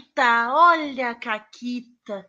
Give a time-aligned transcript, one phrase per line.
[0.00, 2.26] Caquita, olha a Caquita.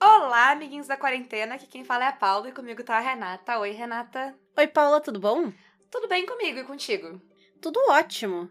[0.00, 1.56] Olá, amiguinhos da quarentena.
[1.56, 3.58] Aqui quem fala é a Paula e comigo tá a Renata.
[3.58, 4.34] Oi, Renata.
[4.56, 5.52] Oi, Paula, tudo bom?
[5.90, 7.20] Tudo bem comigo e contigo?
[7.60, 8.50] Tudo ótimo.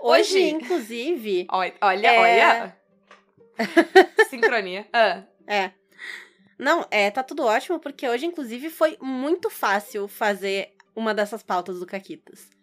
[0.00, 1.46] Hoje, Hoje inclusive.
[1.52, 2.18] Olha, olha, é...
[2.18, 2.76] olha.
[4.30, 4.88] Sincronia.
[4.92, 5.22] Ah.
[5.46, 5.72] É.
[6.58, 11.78] Não, é, tá tudo ótimo, porque hoje, inclusive, foi muito fácil fazer uma dessas pautas
[11.78, 12.61] do Caquitas.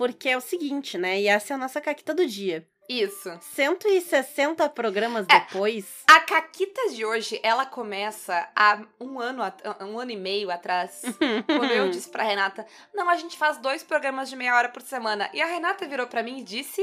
[0.00, 1.20] Porque é o seguinte, né?
[1.20, 2.66] E essa é a nossa Caquita do dia.
[2.88, 3.38] Isso.
[3.54, 6.04] 160 programas é, depois.
[6.08, 9.42] A Caquita de hoje, ela começa há um ano,
[9.82, 11.02] um ano e meio atrás.
[11.44, 14.80] quando eu disse pra Renata: Não, a gente faz dois programas de meia hora por
[14.80, 15.28] semana.
[15.34, 16.80] E a Renata virou pra mim e disse: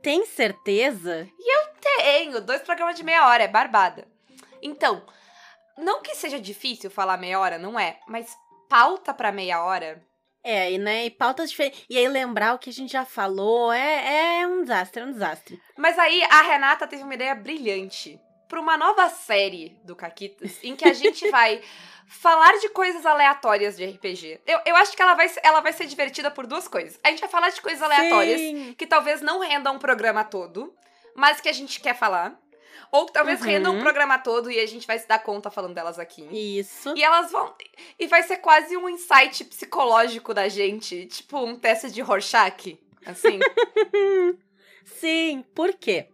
[0.00, 1.28] Tem certeza?
[1.40, 2.40] E eu tenho!
[2.40, 4.06] Dois programas de meia hora, é barbada.
[4.62, 5.04] Então,
[5.76, 8.30] não que seja difícil falar meia hora, não é, mas
[8.68, 10.08] pauta para meia hora.
[10.42, 11.84] É, e, né, e pautas diferentes.
[11.88, 15.12] E aí lembrar o que a gente já falou é, é um desastre, é um
[15.12, 15.60] desastre.
[15.76, 20.74] Mas aí a Renata teve uma ideia brilhante para uma nova série do Caquitas, em
[20.74, 21.62] que a gente vai
[22.08, 24.40] falar de coisas aleatórias de RPG.
[24.44, 26.98] Eu, eu acho que ela vai, ela vai ser divertida por duas coisas.
[27.04, 28.74] A gente vai falar de coisas aleatórias Sim.
[28.76, 30.74] que talvez não rendam um programa todo,
[31.14, 32.36] mas que a gente quer falar.
[32.92, 33.46] Ou talvez uhum.
[33.46, 36.26] renda um programa todo e a gente vai se dar conta falando delas aqui.
[36.30, 36.94] Isso.
[36.96, 37.54] E elas vão.
[37.98, 41.06] E vai ser quase um insight psicológico da gente.
[41.06, 42.78] Tipo um teste de Rorschach.
[43.06, 43.38] Assim.
[44.84, 46.08] Sim, por quê?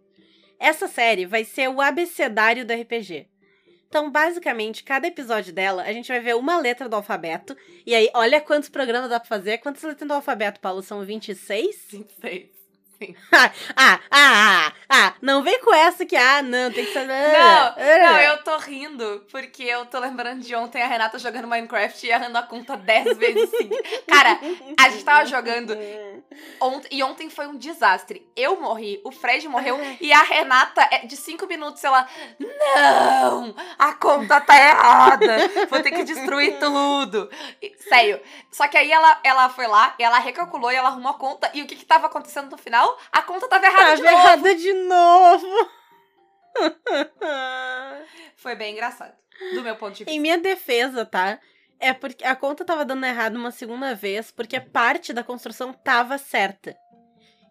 [0.59, 3.29] Essa série vai ser o abecedário do RPG.
[3.89, 7.57] Então, basicamente, cada episódio dela, a gente vai ver uma letra do alfabeto.
[7.87, 9.59] E aí, olha quantos programas dá pra fazer.
[9.59, 10.83] Quantas letras do alfabeto, Paulo?
[10.83, 11.87] São 26?
[11.91, 12.57] 26.
[13.33, 17.33] Ah, ah, ah, ah, não vem com essa que, ah, não, tem que saber.
[17.33, 22.06] Não, não, eu tô rindo, porque eu tô lembrando de ontem a Renata jogando Minecraft
[22.06, 23.80] e errando a conta 10 vezes seguidas.
[24.06, 24.38] Cara,
[24.78, 25.77] a gente tava jogando.
[26.61, 28.27] Ontem, e ontem foi um desastre.
[28.36, 32.06] Eu morri, o Fred morreu e a Renata, é, de 5 minutos, ela.
[32.38, 33.54] Não!
[33.78, 35.50] A conta tá errada!
[35.69, 37.31] Vou ter que destruir tudo.
[37.88, 38.21] Sério.
[38.50, 41.50] Só que aí ela, ela foi lá, ela recalculou e ela arrumou a conta.
[41.54, 42.85] E o que que tava acontecendo no final?
[43.12, 44.16] A conta tava errada tava de novo.
[44.16, 45.70] errada de novo.
[48.36, 49.14] Foi bem engraçado.
[49.54, 50.10] Do meu ponto de vista.
[50.10, 51.38] Em minha defesa, tá?
[51.78, 56.16] É porque a conta tava dando errado uma segunda vez, porque parte da construção tava
[56.16, 56.74] certa.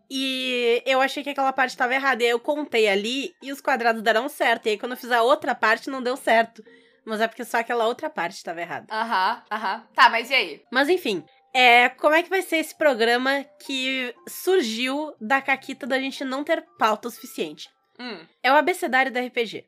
[0.10, 2.24] E eu achei que aquela parte tava errada.
[2.24, 4.68] E aí eu contei ali e os quadrados deram certo.
[4.68, 6.64] E aí quando eu fiz a outra parte, não deu certo.
[7.06, 8.88] Mas é porque só aquela outra parte tava errada.
[8.92, 9.88] Aham, aham.
[9.94, 10.64] Tá, mas e aí?
[10.72, 11.24] Mas enfim,
[11.56, 16.44] é, como é que vai ser esse programa que surgiu da caquita da gente não
[16.44, 17.70] ter pauta o suficiente?
[17.98, 18.26] Hum.
[18.44, 19.66] É o abecedário do RPG.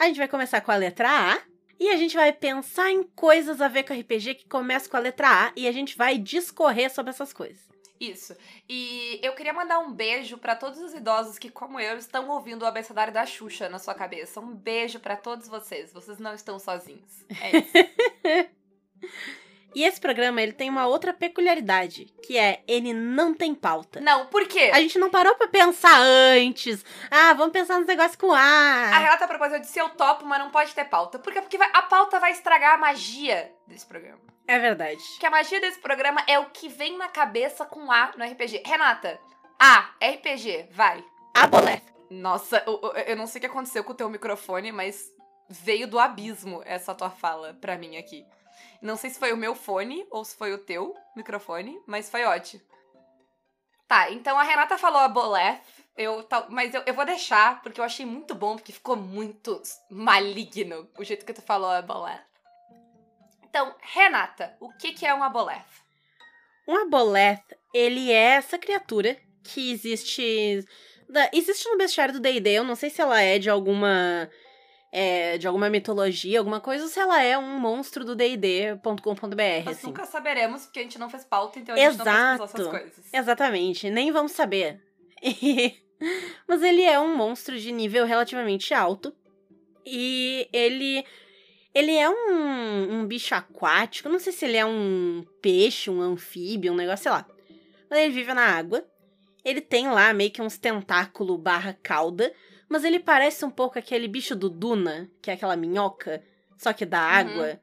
[0.00, 1.40] A gente vai começar com a letra A
[1.78, 5.00] e a gente vai pensar em coisas a ver com RPG que começam com a
[5.00, 7.70] letra A e a gente vai discorrer sobre essas coisas.
[8.00, 8.36] Isso.
[8.68, 12.62] E eu queria mandar um beijo para todos os idosos que, como eu, estão ouvindo
[12.62, 14.40] o abecedário da Xuxa na sua cabeça.
[14.40, 15.92] Um beijo para todos vocês.
[15.92, 17.24] Vocês não estão sozinhos.
[17.40, 18.50] É isso.
[19.74, 24.00] E esse programa, ele tem uma outra peculiaridade, que é, ele não tem pauta.
[24.00, 24.70] Não, por quê?
[24.72, 26.84] A gente não parou pra pensar antes.
[27.10, 28.38] Ah, vamos pensar nos negócios com A.
[28.38, 31.18] A Renata propôs, eu disse, eu topo, mas não pode ter pauta.
[31.18, 31.40] Por quê?
[31.40, 34.20] Porque a pauta vai estragar a magia desse programa.
[34.46, 35.02] É verdade.
[35.20, 38.62] Que a magia desse programa é o que vem na cabeça com A no RPG.
[38.66, 39.20] Renata,
[39.58, 41.04] A, RPG, vai.
[41.34, 41.82] Aboleth.
[42.10, 45.12] Nossa, eu, eu não sei o que aconteceu com o teu microfone, mas
[45.48, 48.26] veio do abismo essa tua fala pra mim aqui.
[48.80, 52.24] Não sei se foi o meu fone ou se foi o teu microfone, mas foi
[52.24, 52.62] ótimo.
[53.86, 55.60] Tá, então a Renata falou a Boleth,
[55.96, 59.60] eu, mas eu, eu vou deixar, porque eu achei muito bom, porque ficou muito
[59.90, 62.30] maligno o jeito que tu falou a Boleth.
[63.50, 65.66] Então, Renata, o que, que é um Aboleth?
[66.68, 67.42] Um Aboleth,
[67.74, 70.64] ele é essa criatura que existe...
[71.32, 74.30] Existe no bestiário do D&D, eu não sei se ela é de alguma
[74.92, 78.94] é, de alguma mitologia, alguma coisa, ou se ela é um monstro do D&D.com.br,
[79.64, 79.86] Nós assim.
[79.86, 82.10] nunca saberemos, porque a gente não fez pauta, então a gente Exato.
[82.10, 83.04] não pesquisou essas coisas.
[83.12, 84.80] Exatamente, nem vamos saber.
[86.48, 89.14] Mas ele é um monstro de nível relativamente alto,
[89.84, 91.04] e ele...
[91.72, 96.72] Ele é um, um bicho aquático, não sei se ele é um peixe, um anfíbio,
[96.72, 97.24] um negócio, sei lá.
[97.88, 98.84] Mas ele vive na água.
[99.44, 102.32] Ele tem lá meio que uns tentáculo barra cauda,
[102.70, 106.22] mas ele parece um pouco aquele bicho do Duna, que é aquela minhoca,
[106.56, 107.04] só que da uhum.
[107.04, 107.60] água.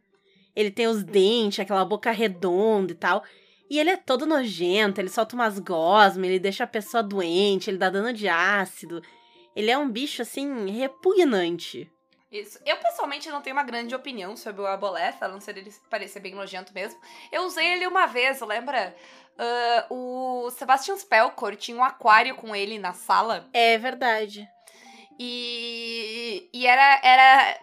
[0.53, 3.23] Ele tem os dentes, aquela boca redonda e tal.
[3.69, 7.77] E ele é todo nojento, ele solta umas gosmas, ele deixa a pessoa doente, ele
[7.77, 9.01] dá dano de ácido.
[9.55, 11.89] Ele é um bicho, assim, repugnante.
[12.29, 12.59] Isso.
[12.65, 16.19] Eu, pessoalmente, não tenho uma grande opinião sobre o Aboleth, a não ser ele parecer
[16.19, 16.99] bem nojento mesmo.
[17.31, 18.93] Eu usei ele uma vez, lembra?
[19.89, 23.47] Uh, o Sebastian Spellcore tinha um aquário com ele na sala.
[23.53, 24.47] É verdade.
[25.19, 27.59] E, e era, era.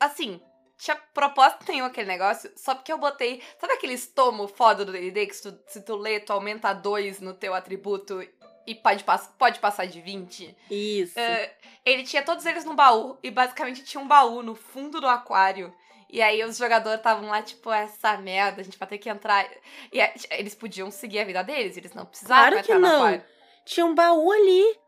[0.00, 0.40] Assim,
[0.78, 3.42] tinha propósito nenhum aquele negócio, só porque eu botei.
[3.60, 7.20] Sabe aquele estomo foda do DD que se tu, se tu lê, tu aumenta 2
[7.20, 8.20] no teu atributo
[8.66, 9.04] e pode,
[9.38, 10.56] pode passar de 20?
[10.70, 11.18] Isso.
[11.18, 11.50] Uh,
[11.84, 15.74] ele tinha todos eles no baú, e basicamente tinha um baú no fundo do aquário.
[16.08, 19.48] E aí os jogadores estavam lá, tipo, essa merda, a gente vai ter que entrar.
[19.90, 22.86] E aí, eles podiam seguir a vida deles, eles não precisavam claro entrar que no
[22.86, 22.96] não.
[22.98, 23.24] aquário.
[23.64, 24.78] Tinha um baú ali.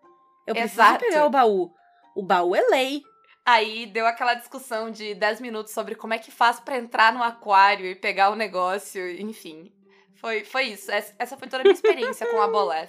[0.46, 1.04] Eu preciso Exato.
[1.04, 1.72] pegar o baú.
[2.14, 3.02] O baú é lei.
[3.46, 7.22] Aí deu aquela discussão de 10 minutos sobre como é que faz pra entrar no
[7.22, 9.70] aquário e pegar o negócio, enfim.
[10.14, 10.90] Foi, foi isso.
[10.90, 12.88] Essa foi toda a minha experiência com a Boleth.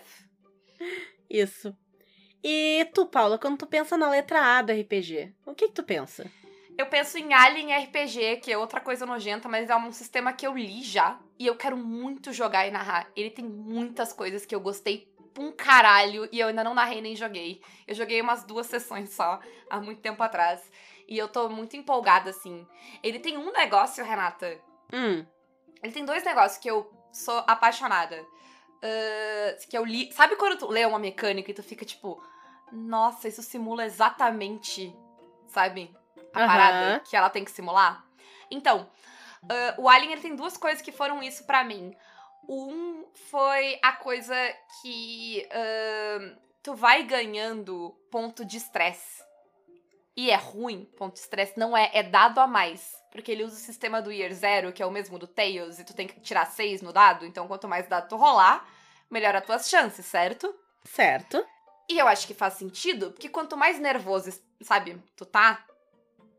[1.30, 1.76] Isso.
[2.44, 5.84] E tu, Paula, quando tu pensa na letra A do RPG, o que que tu
[5.84, 6.32] pensa?
[6.78, 10.46] Eu penso em Alien RPG, que é outra coisa nojenta, mas é um sistema que
[10.46, 11.20] eu li já.
[11.40, 13.10] E eu quero muito jogar e narrar.
[13.16, 17.16] Ele tem muitas coisas que eu gostei um caralho e eu ainda não narrei nem
[17.16, 17.62] joguei.
[17.88, 19.40] Eu joguei umas duas sessões só,
[19.70, 20.62] há muito tempo atrás.
[21.08, 22.66] E eu tô muito empolgada, assim.
[23.04, 24.60] Ele tem um negócio, Renata.
[24.92, 25.26] Hum,
[25.84, 28.26] Ele tem dois negócios que eu sou apaixonada.
[28.82, 30.12] Ah, que eu li.
[30.14, 32.22] Sabe quando tu lê uma mecânica e tu fica tipo,
[32.72, 34.96] nossa, isso simula exatamente,
[35.48, 35.96] sabe?
[36.34, 36.48] A Aham.
[36.48, 38.04] parada que ela tem que simular?
[38.50, 38.90] Então,
[39.50, 41.96] ah, o Alien ele tem duas coisas que foram isso pra mim.
[42.48, 44.36] Um foi a coisa
[44.82, 49.24] que ah, tu vai ganhando ponto de estresse.
[50.18, 52.96] E é ruim, ponto de estresse, não é, é dado a mais.
[53.12, 55.84] Porque ele usa o sistema do Year Zero, que é o mesmo do Tails, e
[55.84, 58.68] tu tem que tirar seis no dado, então quanto mais dado tu rolar,
[59.10, 60.54] melhor as tuas chances, certo?
[60.84, 61.46] certo.
[61.90, 64.32] E eu acho que faz sentido, porque quanto mais nervoso,
[64.62, 65.64] sabe, tu tá,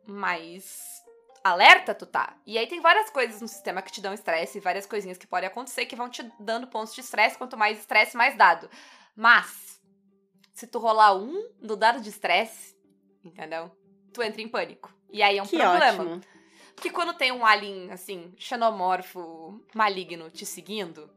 [0.06, 1.02] mais
[1.46, 2.36] alerta tu tá.
[2.46, 5.48] E aí tem várias coisas no sistema que te dão estresse, várias coisinhas que podem
[5.48, 8.68] acontecer que vão te dando pontos de estresse, quanto mais estresse, mais dado.
[9.14, 9.80] Mas,
[10.52, 12.76] se tu rolar um no dado de estresse,
[13.24, 13.70] entendeu?
[14.12, 14.94] Tu entra em pânico.
[15.10, 16.02] E aí é um que problema.
[16.02, 16.20] ótimo.
[16.74, 21.10] Porque quando tem um alien, assim, xenomorfo, maligno te seguindo,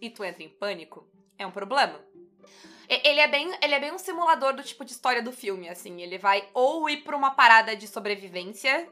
[0.00, 1.08] e tu entra em pânico,
[1.38, 2.00] é um problema.
[2.88, 6.00] Ele é, bem, ele é bem um simulador do tipo de história do filme, assim.
[6.02, 8.88] Ele vai ou ir pra uma parada de sobrevivência,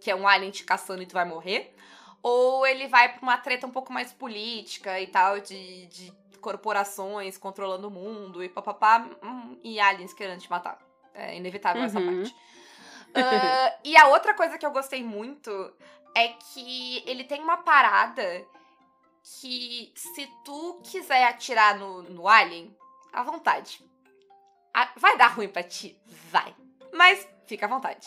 [0.00, 1.74] que é um alien te caçando e tu vai morrer,
[2.22, 7.36] ou ele vai pra uma treta um pouco mais política e tal, de, de corporações
[7.38, 10.78] controlando o mundo e papapá, hum, e aliens querendo te matar.
[11.14, 12.06] É inevitável essa Uhum.
[12.16, 12.34] parte.
[13.14, 15.50] Ah, e a outra coisa que eu gostei muito
[16.14, 18.44] é que ele tem uma parada
[19.40, 22.76] que se tu quiser atirar no, no alien,
[23.12, 23.82] à vontade.
[24.74, 25.98] Ah, vai dar ruim pra ti?
[26.30, 26.54] Vai.
[26.92, 28.06] Mas fica à vontade.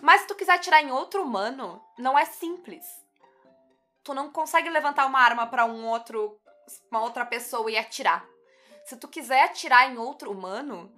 [0.00, 2.84] Mas se tu quiser atirar em outro humano, não é simples.
[4.04, 6.40] Tu não consegue levantar uma arma pra um outro,
[6.90, 8.24] uma outra pessoa e atirar.
[8.84, 10.90] Se tu quiser atirar em outro humano,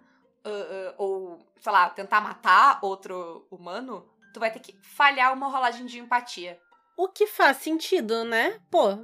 [0.44, 5.48] ah, ah, ou, sei lá, tentar matar outro humano, tu vai ter que falhar uma
[5.48, 6.60] rolagem de empatia.
[6.96, 8.60] O que faz sentido, né?
[8.70, 8.98] Pô,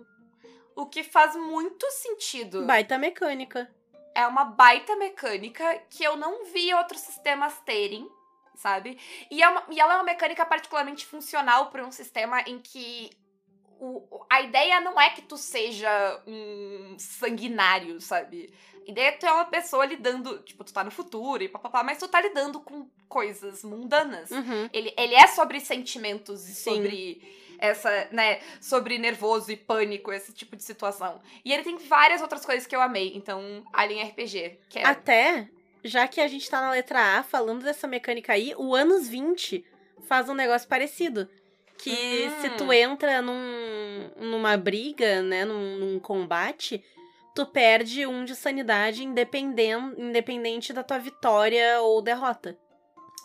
[0.77, 2.65] O que faz muito sentido.
[2.67, 3.69] baita mecânica.
[4.15, 8.09] é uma baita mecânica que eu não vi outros sistemas terem,
[8.57, 8.99] sabe?
[9.31, 13.11] E, é uma- e ela é uma mecânica particularmente funcional para um sistema em que
[13.79, 18.53] o- a ideia não é que tu seja um sanguinário, sabe?
[18.87, 21.49] A ideia é que tu é uma pessoa lidando, tipo, tu tá no futuro e
[21.49, 24.31] papapá, mas tu tá lidando com coisas mundanas.
[24.31, 24.69] Uhum.
[24.73, 30.55] Ele, ele é sobre sentimentos e sobre essa, né, sobre nervoso e pânico, esse tipo
[30.57, 31.21] de situação.
[31.45, 33.13] E ele tem várias outras coisas que eu amei.
[33.15, 35.49] Então, Alien RPG, que é Até,
[35.85, 39.65] já que a gente tá na letra A, falando dessa mecânica aí, o anos 20
[40.09, 41.29] faz um negócio parecido.
[41.79, 41.91] Que
[42.29, 42.41] Hum.
[42.41, 46.83] se tu entra num, numa briga, né, num, num combate,
[47.35, 52.57] tu perde um de sanidade independen- independente da tua vitória ou derrota.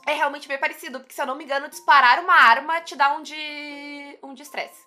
[0.05, 3.15] é realmente bem parecido, porque se eu não me engano, disparar uma arma te dá
[3.15, 4.81] um de um de estresse.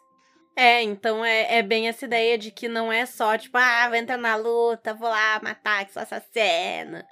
[0.56, 3.96] É, então é, é bem essa ideia de que não é só, tipo, ah, vou
[3.96, 7.06] entrar na luta, vou lá matar, que sou assassina.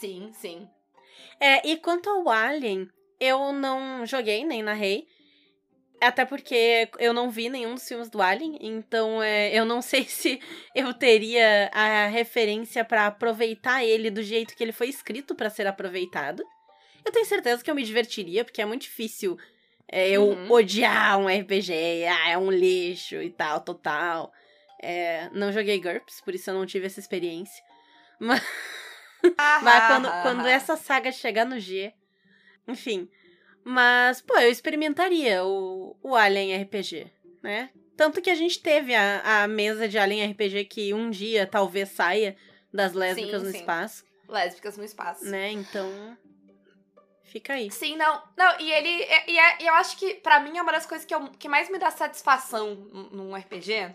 [0.00, 0.68] Sim, sim.
[1.40, 2.88] É, e quanto ao Alien,
[3.20, 5.06] eu não joguei nem narrei.
[6.00, 10.04] Até porque eu não vi nenhum dos filmes do Alien, então é, eu não sei
[10.04, 10.40] se
[10.74, 15.66] eu teria a referência pra aproveitar ele do jeito que ele foi escrito pra ser
[15.66, 16.42] aproveitado.
[17.04, 19.36] Eu tenho certeza que eu me divertiria, porque é muito difícil
[19.90, 20.50] é, eu Uhum.
[20.52, 24.30] odiar um RPG, ah, é um lixo e tal, total.
[24.80, 27.64] É, não joguei GURPS, por isso eu não tive essa experiência.
[28.20, 28.42] Mas
[29.20, 31.92] quando, quando essa saga chegar no G.
[32.66, 33.08] Enfim.
[33.64, 37.10] Mas, pô, eu experimentaria o, o Alien RPG,
[37.42, 37.70] né?
[37.96, 41.88] Tanto que a gente teve a, a mesa de Alien RPG que um dia talvez
[41.90, 42.36] saia
[42.72, 43.58] das lésbicas Sim, no sim.
[43.58, 45.24] espaço, Lésbicas no espaço.
[45.24, 45.50] né?
[45.50, 46.16] Então,
[47.24, 47.70] fica aí.
[47.70, 48.22] Sim, não.
[48.36, 48.88] Não, e ele.
[48.88, 51.48] E, e é- eu acho que, pra mim, é uma das coisas que, eu- que
[51.48, 53.94] mais me dá satisfação num num RPG.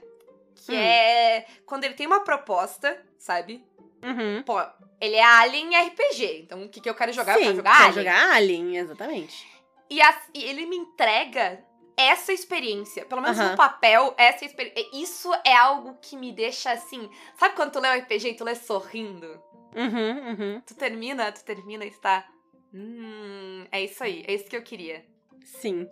[0.56, 0.76] Que Hum.
[0.76, 3.64] é quando ele tem uma proposta, sabe?
[4.04, 4.44] Uhum.
[4.44, 4.60] Pô,
[5.00, 6.42] ele é Alien RPG.
[6.44, 7.34] Então, o que, que eu quero jogar?
[7.34, 7.94] eu Sim, quero jogar Alien.
[7.94, 9.48] jogar Alien, exatamente.
[9.90, 11.64] E, as- e ele me entrega
[11.96, 13.06] essa experiência.
[13.06, 13.52] Pelo menos Aham.
[13.52, 14.90] no papel, essa experiência.
[14.94, 17.10] Isso é algo que me deixa assim.
[17.38, 19.42] Sabe quando tu lê o RPG e tu lê sorrindo?
[19.76, 20.62] Uhum, uhum.
[20.66, 22.28] Tu termina, tu termina e tu tá.
[22.74, 25.06] Hum, é isso aí, é isso que eu queria.
[25.46, 25.88] Sim.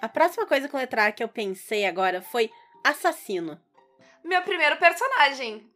[0.00, 2.50] A próxima coisa com letra A que eu pensei agora foi
[2.82, 3.60] assassino.
[4.22, 5.68] Meu primeiro personagem.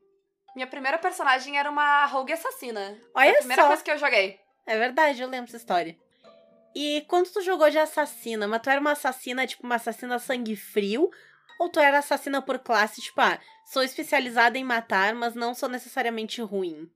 [0.58, 2.98] Minha primeira personagem era uma rogue assassina.
[3.12, 3.68] Foi Olha a primeira só.
[3.68, 4.40] coisa que eu joguei.
[4.66, 5.96] É verdade, eu lembro essa história.
[6.74, 10.56] E quando tu jogou de assassina, mas tu era uma assassina, tipo, uma assassina sangue
[10.56, 11.12] frio?
[11.60, 15.68] Ou tu era assassina por classe, tipo, ah, sou especializada em matar, mas não sou
[15.68, 16.90] necessariamente ruim?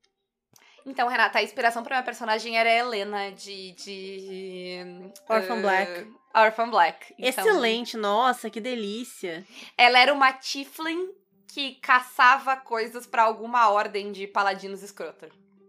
[0.85, 3.77] Então, Renata, a inspiração pra minha personagem era a Helena de.
[3.77, 6.13] de Orphan eh, Black.
[6.35, 7.15] Orphan Black.
[7.17, 9.47] Então, Excelente, nossa, que delícia.
[9.79, 11.22] Ela era uma Tiflin
[11.53, 15.29] que caçava coisas pra alguma ordem de paladinos escrota.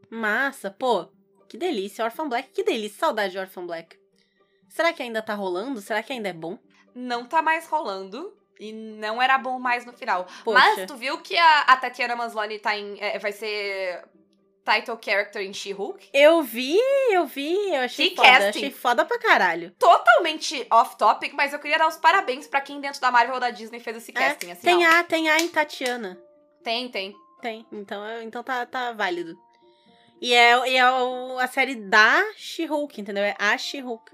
[0.09, 1.09] Massa, pô,
[1.49, 2.05] que delícia.
[2.05, 2.99] Orphan Black, que delícia.
[2.99, 3.99] Saudade de Orphan Black.
[4.69, 5.81] Será que ainda tá rolando?
[5.81, 6.57] Será que ainda é bom?
[6.95, 8.33] Não tá mais rolando.
[8.57, 10.25] E não era bom mais no final.
[10.45, 10.59] Poxa.
[10.59, 14.05] Mas tu viu que a, a Tatiana Maslany tá em, é, vai ser
[14.65, 16.09] title character em She-Hulk?
[16.13, 16.77] Eu vi,
[17.11, 18.27] eu vi, eu achei Que foda.
[18.29, 18.49] casting.
[18.59, 19.71] Achei foda pra caralho.
[19.77, 23.49] Totalmente off-topic, mas eu queria dar os parabéns pra quem dentro da Marvel ou da
[23.51, 24.51] Disney fez esse casting.
[24.51, 24.91] assim, Tem ó.
[24.91, 26.17] A, tem A em Tatiana.
[26.63, 27.13] Tem, tem.
[27.41, 29.37] Tem, então, é- então tá, tá válido.
[30.21, 33.23] E é, e é a série da She-Hulk, entendeu?
[33.23, 34.11] É a She-Hulk.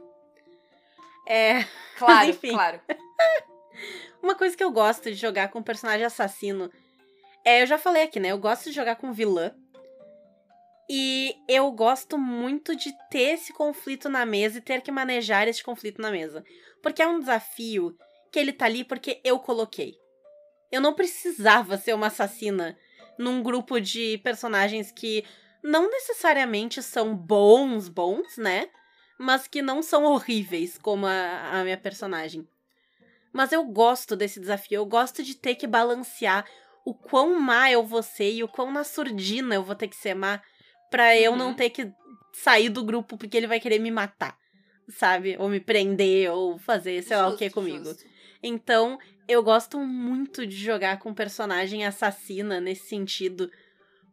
[1.27, 1.63] É,
[1.99, 2.51] Claro, enfim.
[2.53, 2.81] claro.
[4.23, 6.71] uma coisa que eu gosto de jogar com personagem assassino
[7.45, 8.29] é, eu já falei aqui, né?
[8.31, 9.53] Eu gosto de jogar com vilã.
[10.89, 15.63] E eu gosto muito de ter esse conflito na mesa e ter que manejar esse
[15.63, 16.43] conflito na mesa.
[16.81, 17.95] Porque é um desafio
[18.31, 19.95] que ele tá ali porque eu coloquei.
[20.71, 22.75] Eu não precisava ser uma assassina
[23.19, 25.23] num grupo de personagens que
[25.63, 28.69] não necessariamente são bons, bons, né?
[29.19, 32.47] Mas que não são horríveis, como a, a minha personagem.
[33.31, 36.45] Mas eu gosto desse desafio, eu gosto de ter que balancear
[36.83, 39.95] o quão má eu vou ser e o quão na surdina eu vou ter que
[39.95, 40.41] ser má
[40.89, 41.37] pra eu Uhum.
[41.37, 41.91] não ter que
[42.33, 44.37] sair do grupo porque ele vai querer me matar,
[44.89, 45.35] sabe?
[45.39, 47.85] Ou me prender, ou fazer sei lá o que Justo, comigo.
[47.85, 48.05] justo.
[48.41, 53.51] Então, eu gosto muito de jogar com personagem assassina nesse sentido,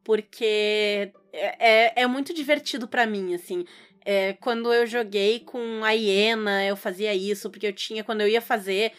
[0.02, 3.64] porque é, é, é muito divertido pra mim, assim.
[4.04, 8.28] É, quando eu joguei com a hiena, eu fazia isso, porque eu tinha, quando eu
[8.28, 8.92] ia fazer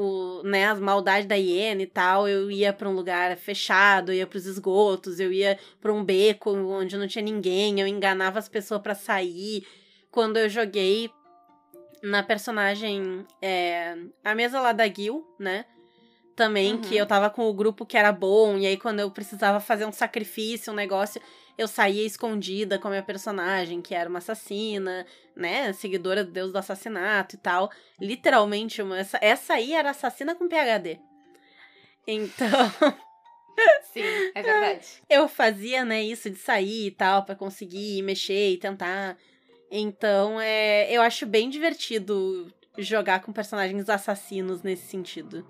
[0.00, 4.16] o, né, as maldades da hiena e tal, eu ia pra um lugar fechado, eu
[4.16, 8.48] ia pros esgotos, eu ia pra um beco onde não tinha ninguém, eu enganava as
[8.48, 9.66] pessoas pra sair.
[10.10, 11.10] Quando eu joguei
[12.02, 15.64] na personagem, é, a mesa lá da Gil, né?
[16.34, 16.80] Também, Uhum.
[16.80, 19.84] que eu tava com o grupo que era bom, e aí quando eu precisava fazer
[19.84, 21.20] um sacrifício, um negócio,
[21.60, 25.72] eu saía escondida com a minha personagem, que era uma assassina, né?
[25.74, 27.70] Seguidora do deus do assassinato e tal.
[28.00, 30.98] Literalmente, uma, essa, essa aí era assassina com PHD.
[32.06, 32.48] Então,
[33.92, 34.00] Sim,
[34.34, 34.86] é verdade.
[35.08, 39.18] eu fazia, né, isso de sair e tal, pra conseguir mexer e tentar.
[39.70, 45.46] Então, é, eu acho bem divertido jogar com personagens assassinos nesse sentido.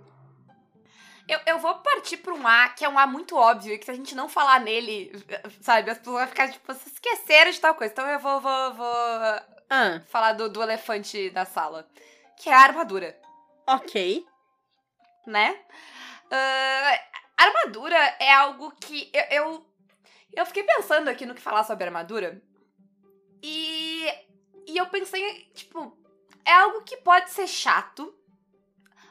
[1.30, 3.84] Eu, eu vou partir pra um A, que é um A muito óbvio, e que
[3.84, 5.12] se a gente não falar nele,
[5.60, 7.92] sabe, as pessoas vão ficar, tipo, vocês esqueceram de tal coisa.
[7.92, 8.86] Então eu vou, vou, vou
[9.70, 11.88] Ah, falar do, do elefante da sala,
[12.36, 13.16] que é a armadura,
[13.64, 14.26] ok.
[15.24, 15.56] né?
[16.32, 19.66] A armadura é algo que eu, eu,
[20.32, 22.42] eu fiquei pensando aqui no que falar sobre armadura,
[23.40, 24.04] e,
[24.66, 25.96] e eu pensei, tipo,
[26.44, 28.12] é algo que pode ser chato,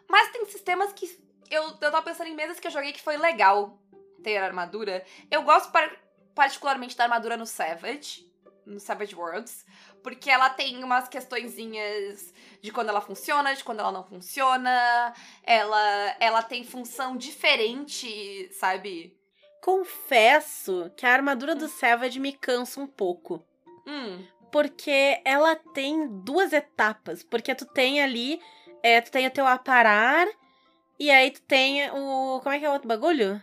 [0.06, 3.18] mas tem sistemas que eu, eu tava pensando em mesas que eu joguei que foi
[3.18, 3.80] legal
[4.24, 5.04] ter armadura.
[5.32, 5.96] Eu gosto par-
[6.36, 8.30] particularmente da armadura no Savage,
[8.66, 9.66] no Savage Worlds,
[10.04, 15.14] porque ela tem umas questõezinhas de quando ela funciona, de quando ela não funciona.
[15.44, 19.18] Ela, ela tem função diferente, sabe?
[19.62, 23.44] Confesso que a armadura do Savage me cansa um pouco.
[23.88, 27.24] Hum, Porque ela tem duas etapas.
[27.24, 28.42] Porque tu tem ali.
[28.84, 30.28] É, tu tem o teu aparar.
[31.00, 32.42] E aí tu tem o.
[32.44, 33.42] Como é que é o outro bagulho?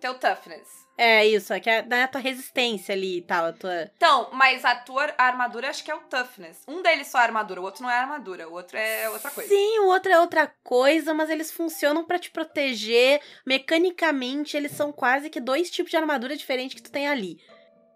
[0.00, 0.80] Teu toughness.
[1.02, 3.90] É isso, é que é da tua resistência ali e tal, a tua.
[3.96, 6.62] Então, mas a tua armadura acho que é o toughness.
[6.68, 9.48] Um deles só é armadura, o outro não é armadura, o outro é outra coisa.
[9.48, 13.20] Sim, o outro é outra coisa, mas eles funcionam para te proteger.
[13.46, 17.38] Mecanicamente, eles são quase que dois tipos de armadura diferentes que tu tem ali.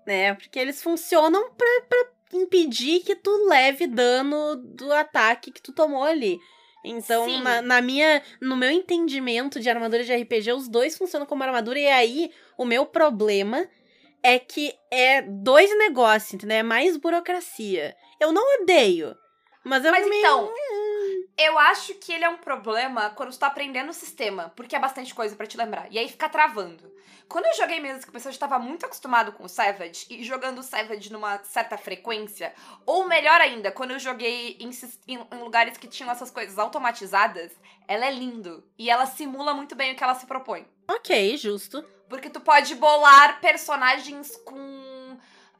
[0.07, 0.33] Né?
[0.33, 6.05] Porque eles funcionam pra, pra impedir que tu leve dano do ataque que tu tomou
[6.05, 6.39] ali.
[6.85, 11.43] Então, na, na minha, no meu entendimento de armadura de RPG, os dois funcionam como
[11.43, 13.67] armadura, e aí o meu problema
[14.23, 16.59] é que é dois negócios, entendeu?
[16.59, 17.97] É mais burocracia.
[18.21, 19.17] Eu não odeio,
[19.65, 20.21] mas eu Mas meio...
[20.21, 20.53] então,
[21.37, 24.79] eu acho que ele é um problema quando tu tá aprendendo o sistema, porque é
[24.79, 25.87] bastante coisa pra te lembrar.
[25.91, 26.93] E aí fica travando.
[27.29, 30.23] Quando eu joguei mesmo que o pessoal já estava muito acostumado com o Savage e
[30.23, 32.53] jogando o Savage numa certa frequência,
[32.85, 34.71] ou melhor ainda, quando eu joguei em-
[35.09, 37.51] em lugares que tinham essas coisas automatizadas,
[37.89, 40.67] ela é lindo e ela simula muito bem o que ela se propõe.
[40.87, 41.83] Ok, justo.
[42.11, 44.94] Porque tu pode bolar personagens com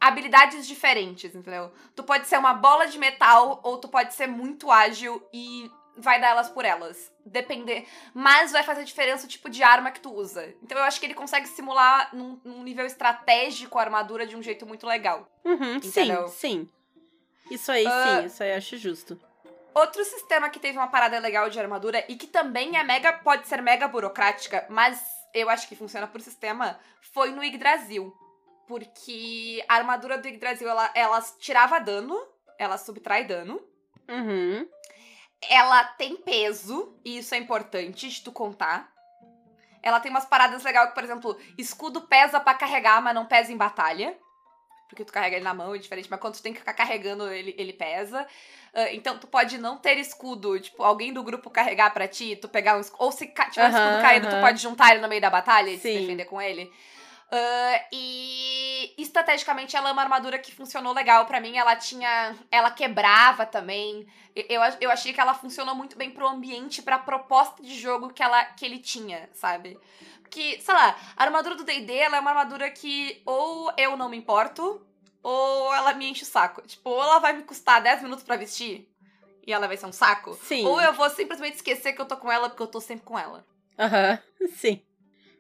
[0.09, 1.73] habilidades diferentes, entendeu?
[1.95, 6.21] Tu pode ser uma bola de metal ou tu pode ser muito ágil e vai
[6.21, 7.13] dar elas por elas.
[7.25, 7.87] Depender.
[8.13, 10.55] Mas vai fazer diferença o tipo de arma que tu usa.
[10.63, 14.43] Então eu acho que ele consegue simular num, num nível estratégico a armadura de um
[14.43, 15.29] jeito muito legal.
[15.45, 16.29] Uhum, Entendeu?
[16.29, 16.71] sim, sim.
[17.51, 18.21] Isso aí, Ah.
[18.21, 19.21] sim, isso aí eu acho justo.
[19.75, 23.47] Outro sistema que teve uma parada legal de armadura e que também é mega, pode
[23.49, 25.03] ser mega burocrática, mas
[25.35, 26.79] eu acho que funciona por sistema,
[27.13, 28.15] foi no Yggdrasil.
[28.67, 32.19] Porque a armadura do Yggdrasil, ela, ela tirava dano,
[32.59, 33.61] ela subtrai dano,
[34.09, 34.67] Uhum.
[35.49, 38.93] ela tem peso, e isso é importante de tu contar.
[39.83, 43.53] Ela tem umas paradas legais, que, por exemplo, escudo pesa pra carregar, mas não pesa
[43.53, 44.17] em batalha.
[44.89, 47.31] Porque tu carrega ele na mão, é diferente, mas quando tu tem que ficar carregando,
[47.31, 48.27] ele, ele pesa.
[48.73, 52.49] Ah, então, tu pode não ter escudo, tipo, alguém do grupo carregar pra ti, tu
[52.49, 53.03] pegar um escudo.
[53.05, 54.41] Ou se tiver um Aham, escudo caído, tu aham.
[54.41, 56.73] pode juntar ele no meio da batalha e se defender com ele.
[57.31, 61.57] Ah, e estrategicamente ela é uma armadura que funcionou legal pra mim.
[61.57, 62.37] Ela tinha.
[62.51, 64.07] Ela quebrava também.
[64.35, 67.75] Eu, eu, ach- eu achei que ela funcionou muito bem pro ambiente, pra proposta de
[67.79, 69.79] jogo que, ela, que ele tinha, sabe?
[70.21, 74.09] Porque, sei lá, a armadura do DD ela é uma armadura que ou eu não
[74.09, 74.85] me importo,
[75.23, 76.63] ou ela me enche o saco.
[76.63, 78.89] Tipo, ou ela vai me custar 10 minutos pra vestir
[79.47, 80.35] e ela vai ser um saco.
[80.35, 80.67] Sim.
[80.67, 83.19] Ou eu vou simplesmente esquecer que eu tô com ela porque eu tô sempre com
[83.19, 83.45] ela.
[83.79, 84.19] Aham,
[84.57, 84.83] sim.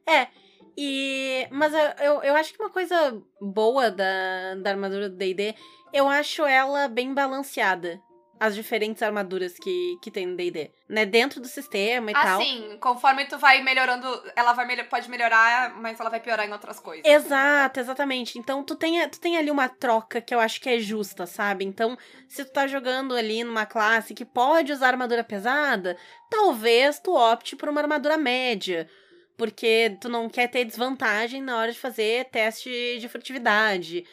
[0.07, 0.29] É,
[0.77, 1.47] e.
[1.51, 5.55] Mas eu, eu, acho que uma coisa boa da, da armadura do DD,
[5.93, 8.01] eu acho ela bem balanceada.
[8.41, 10.71] As diferentes armaduras que, que tem no DD.
[10.89, 11.07] Né?
[11.07, 12.41] Dentro do sistema e tal.
[12.41, 16.53] Assim, conforme tu vai melhorando, ela vai melho- pode melhorar, mas ela vai piorar em
[16.53, 17.05] outras coisas.
[17.07, 18.37] Exato, exatamente.
[18.37, 21.65] Então tu tem, tu tem ali uma troca que eu acho que é justa, sabe?
[21.65, 21.97] Então,
[22.29, 25.97] se tu tá jogando ali numa classe que pode usar armadura pesada,
[26.29, 28.89] talvez tu opte por uma armadura média.
[29.37, 34.05] Porque tu não quer ter desvantagem na hora de fazer teste de furtividade,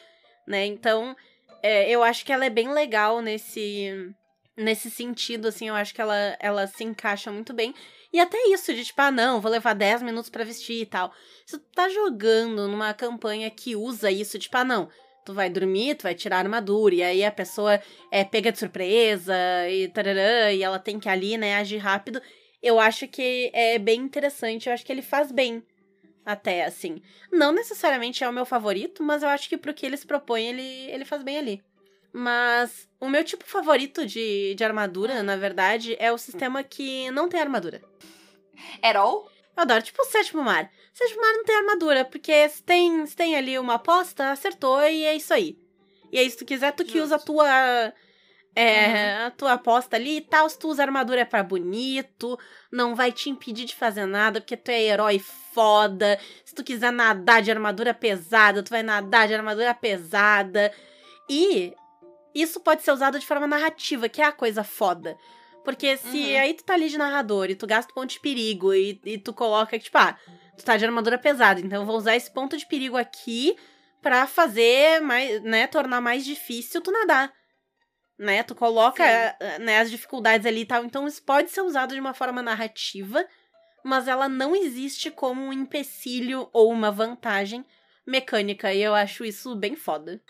[0.46, 0.66] né?
[0.66, 1.16] Então,
[1.62, 4.12] é, eu acho que ela é bem legal nesse,
[4.56, 5.68] nesse sentido, assim.
[5.68, 7.72] Eu acho que ela, ela se encaixa muito bem.
[8.12, 11.12] E até isso, de tipo, ah, não, vou levar 10 minutos pra vestir e tal.
[11.46, 14.90] Se tu tá jogando numa campanha que usa isso, tipo, ah, não,
[15.24, 17.80] tu vai dormir, tu vai tirar a armadura, e aí a pessoa
[18.10, 19.34] é pega de surpresa
[19.70, 22.20] e tararã, e ela tem que ali, né, agir rápido.
[22.62, 25.62] Eu acho que é bem interessante, eu acho que ele faz bem.
[26.24, 27.02] Até, assim.
[27.32, 30.90] Não necessariamente é o meu favorito, mas eu acho que pro que eles propõem, ele,
[30.90, 31.62] ele faz bem ali.
[32.12, 37.28] Mas o meu tipo favorito de, de armadura, na verdade, é o sistema que não
[37.28, 37.82] tem armadura.
[38.82, 39.28] At all?
[39.56, 40.70] Eu adoro, tipo o sétimo mar.
[40.94, 45.04] Sétimo mar não tem armadura, porque se tem, se tem ali uma aposta, acertou e
[45.04, 45.58] é isso aí.
[46.12, 47.92] E aí, se tu quiser, tu que usa a tua.
[48.54, 50.48] É, a tua aposta ali e tal.
[50.48, 52.38] Se tu usa armadura é pra bonito,
[52.70, 55.18] não vai te impedir de fazer nada, porque tu é herói
[55.54, 56.18] foda.
[56.44, 60.70] Se tu quiser nadar de armadura pesada, tu vai nadar de armadura pesada.
[61.28, 61.72] E
[62.34, 65.16] isso pode ser usado de forma narrativa, que é a coisa foda.
[65.64, 66.40] Porque se Uhum.
[66.40, 69.32] aí tu tá ali de narrador e tu gasta ponto de perigo e, e tu
[69.32, 70.16] coloca que, tipo, ah,
[70.58, 73.56] tu tá de armadura pesada, então eu vou usar esse ponto de perigo aqui
[74.02, 77.32] pra fazer mais, né, tornar mais difícil tu nadar.
[78.22, 78.44] Né?
[78.44, 80.84] Tu coloca eh, né, as dificuldades ali e tal.
[80.84, 83.26] Então isso pode ser usado de uma forma narrativa,
[83.82, 87.66] mas ela não existe como um empecilho ou uma vantagem
[88.06, 88.72] mecânica.
[88.72, 90.22] E eu acho isso bem foda.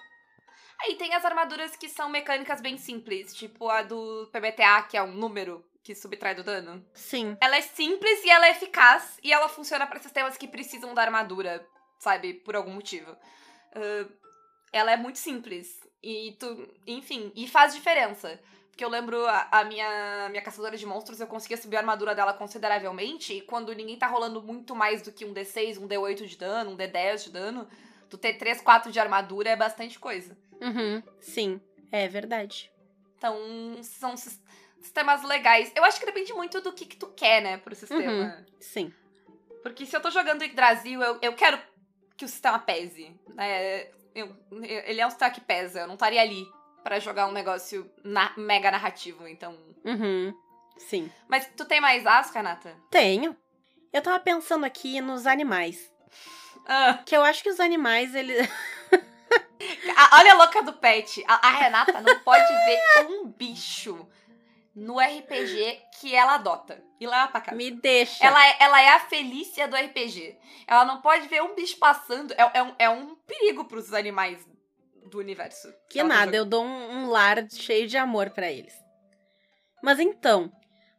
[0.80, 5.02] Aí tem as armaduras que são mecânicas bem simples, tipo a do PBTA, que é
[5.02, 6.82] um número que subtrai do dano.
[6.94, 7.36] Sim.
[7.42, 11.02] Ela é simples e ela é eficaz, e ela funciona para sistemas que precisam da
[11.02, 11.64] armadura,
[11.98, 12.34] sabe?
[12.34, 13.14] Por algum motivo.
[13.74, 14.08] Ah,
[14.72, 15.81] ela é muito simples.
[16.02, 18.40] E tu, enfim, e faz diferença.
[18.70, 22.14] Porque eu lembro a, a minha, minha caçadora de monstros, eu conseguia subir a armadura
[22.14, 23.34] dela consideravelmente.
[23.34, 26.70] E quando ninguém tá rolando muito mais do que um D6, um D8 de dano,
[26.70, 27.68] um D10 de dano,
[28.08, 30.36] tu ter 3, 4 de armadura é bastante coisa.
[30.60, 31.60] Uhum, sim,
[31.90, 32.72] é verdade.
[33.18, 33.36] Então,
[33.82, 34.40] são sis-
[34.80, 35.70] sistemas legais.
[35.76, 38.44] Eu acho que depende muito do que, que tu quer, né, pro sistema.
[38.58, 38.92] Sim.
[39.62, 41.60] Porque se eu tô jogando Yggdrasil, eu, eu quero
[42.16, 43.14] que o sistema pese.
[43.34, 43.90] Né?
[44.14, 45.80] Eu- ele é um sistema que pesa.
[45.80, 46.44] Eu não estaria ali
[46.82, 49.56] pra jogar um negócio na- mega narrativo, então...
[49.84, 50.32] Uhum,
[50.76, 51.10] sim.
[51.28, 52.76] Mas tu tem mais as, Renata?
[52.90, 53.36] Tenho.
[53.92, 55.92] Eu tava pensando aqui nos animais.
[56.66, 58.48] Ah, Que eu acho que os animais, eles.
[59.96, 61.24] a- olha a louca do pet.
[61.26, 64.06] A, a Renata não pode ver um bicho
[64.74, 66.82] no RPG que ela adota.
[66.98, 67.56] E leva pra casa.
[67.56, 68.24] Me deixa.
[68.24, 70.38] Ela é, ela é a Felícia do RPG.
[70.66, 72.32] Ela não pode ver um bicho passando.
[72.32, 74.46] É, é um, é um perigo pros animais
[75.10, 75.72] do universo.
[75.90, 78.74] Que Ela nada, eu dou um, um lar cheio de amor pra eles.
[79.82, 80.50] Mas então,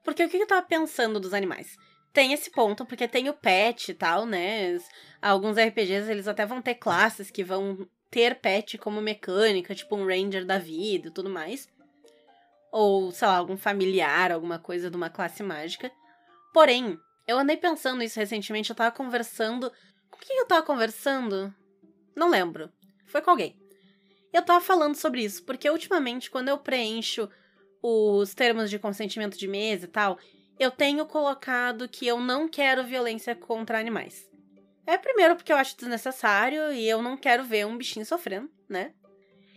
[0.03, 1.75] porque o que eu tava pensando dos animais?
[2.11, 4.77] Tem esse ponto, porque tem o pet e tal, né?
[5.21, 10.05] Alguns RPGs, eles até vão ter classes que vão ter pet como mecânica, tipo um
[10.05, 11.67] ranger da vida e tudo mais.
[12.75, 15.91] Ou, sei lá, algum familiar, alguma coisa de uma classe mágica.
[16.51, 19.71] Porém, eu andei pensando isso recentemente, eu tava conversando...
[20.09, 21.53] Com quem eu tava conversando?
[22.15, 22.71] Não lembro.
[23.05, 23.55] Foi com alguém.
[24.33, 27.29] Eu tava falando sobre isso, porque ultimamente, quando eu preencho
[27.79, 30.17] os termos de consentimento de mesa e tal,
[30.59, 34.27] eu tenho colocado que eu não quero violência contra animais.
[34.87, 38.95] É primeiro porque eu acho desnecessário e eu não quero ver um bichinho sofrendo, né?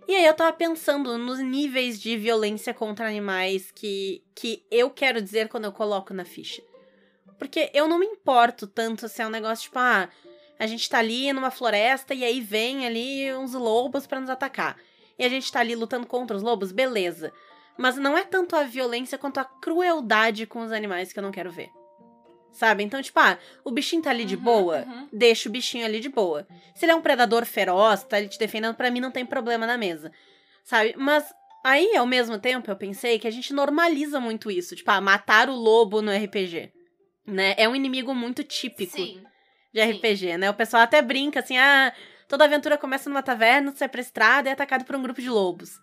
[0.08, 5.20] E aí eu tava pensando nos níveis de violência contra animais que, que eu quero
[5.20, 6.62] dizer quando eu coloco na ficha.
[7.38, 10.08] Porque eu não me importo tanto se é um negócio tipo, ah,
[10.58, 14.76] a gente tá ali numa floresta e aí vem ali uns lobos pra nos atacar.
[15.18, 17.32] E a gente tá ali lutando contra os lobos, beleza.
[17.76, 21.32] Mas não é tanto a violência quanto a crueldade com os animais que eu não
[21.32, 21.70] quero ver.
[22.56, 22.82] Sabe?
[22.82, 25.08] Então, tipo, ah, o bichinho tá ali de Uhum, boa, uhum.
[25.12, 26.46] deixa o bichinho ali de boa.
[26.74, 29.66] Se ele é um predador feroz, tá ali te defendendo, pra mim não tem problema
[29.66, 30.10] na mesa.
[30.64, 30.94] Sabe?
[30.96, 31.22] Mas
[31.62, 34.74] aí, ao mesmo tempo, eu pensei que a gente normaliza muito isso.
[34.74, 36.72] Tipo, ah, matar o lobo no RPG.
[37.26, 37.54] Né?
[37.58, 39.22] É um inimigo muito típico Sim.
[39.70, 40.48] de RPG, né?
[40.48, 41.92] O pessoal até brinca assim, ah,
[42.26, 45.20] toda aventura começa numa taverna, você é pra estrada e é atacado por um grupo
[45.20, 45.78] de lobos.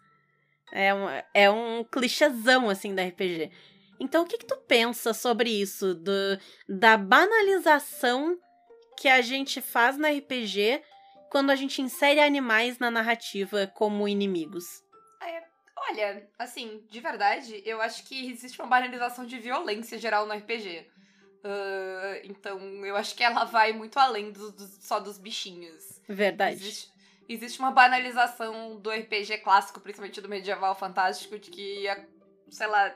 [0.72, 1.06] É um,
[1.36, 3.52] é um clichêzão, assim, da RPG.
[4.04, 5.96] Então, o que que tu pensa sobre isso?
[5.96, 6.12] Do,
[6.68, 8.38] da banalização
[8.98, 10.84] que a gente faz na RPG
[11.30, 14.84] quando a gente insere animais na narrativa como inimigos?
[15.89, 20.88] Olha, assim, de verdade, eu acho que existe uma banalização de violência geral no RPG.
[21.44, 26.02] Ah, então, eu acho que ela vai muito além do- do- só dos bichinhos.
[26.08, 26.56] Verdade.
[26.56, 26.92] Existe,
[27.28, 31.86] existe uma banalização do RPG clássico, principalmente do medieval fantástico, de que,
[32.50, 32.96] sei lá,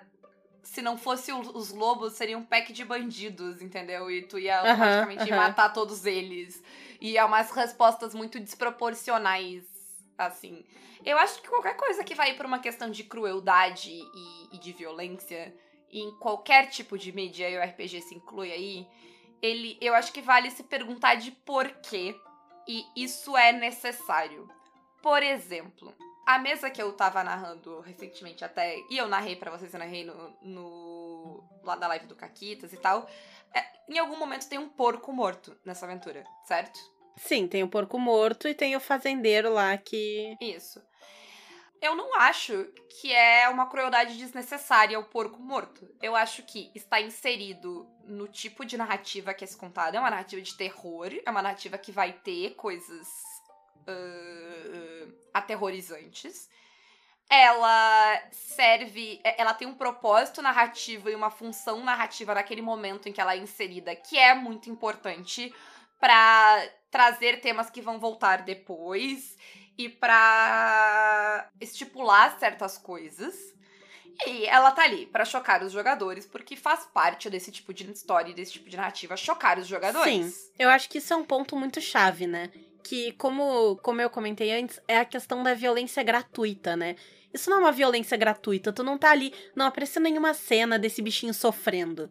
[0.68, 4.12] se não fosse os lobos, seria um pack de bandidos, entendeu?
[4.12, 6.62] E tu ia automaticamente matar todos eles.
[7.00, 9.64] E é umas respostas muito desproporcionais,
[10.18, 10.66] assim.
[11.06, 14.74] Eu acho que qualquer coisa que vai por uma questão de crueldade e, e de
[14.74, 15.56] violência,
[15.90, 18.86] em qualquer tipo de mídia, e o RPG se inclui aí,
[19.42, 22.14] ele, eu acho que vale se perguntar de porquê
[22.68, 24.50] e isso é necessário.
[25.02, 25.96] Por exemplo,
[26.28, 30.04] a mesa que eu tava narrando recentemente até, e eu narrei pra vocês, eu narrei
[30.04, 33.10] no, no lá da live do Caquitas e tal,
[33.56, 36.78] é, em algum momento tem um porco morto nessa aventura, certo?
[37.16, 40.36] Sim, tem o porco morto e tem o fazendeiro lá que.
[40.42, 40.86] Isso.
[41.82, 42.66] Eu não acho
[43.00, 45.88] que é uma crueldade desnecessária o porco morto.
[46.02, 49.96] Eu acho que está inserido no tipo de narrativa que é contada.
[49.96, 53.08] É uma narrativa de terror, é uma narrativa que vai ter coisas
[53.88, 56.50] ah, aterrorizantes.
[57.30, 59.20] Ela serve.
[59.24, 63.34] é- Ela tem um propósito narrativo e uma função narrativa naquele momento em que ela
[63.34, 65.54] é inserida, que é muito importante
[66.00, 69.36] pra trazer temas que vão voltar depois
[69.78, 73.36] e pra estipular certas coisas.
[74.26, 78.32] E ela tá ali pra chocar os jogadores, porque faz parte desse tipo de história,
[78.32, 80.34] e desse tipo de narrativa, chocar os jogadores.
[80.34, 80.52] Sim.
[80.58, 82.50] Eu acho que isso é um ponto muito chave, né?
[82.88, 86.96] Que, como, como eu comentei antes, é a questão da violência gratuita, né?
[87.34, 88.72] Isso não é uma violência gratuita.
[88.72, 92.10] Tu não tá ali, não apareceu nenhuma cena desse bichinho sofrendo.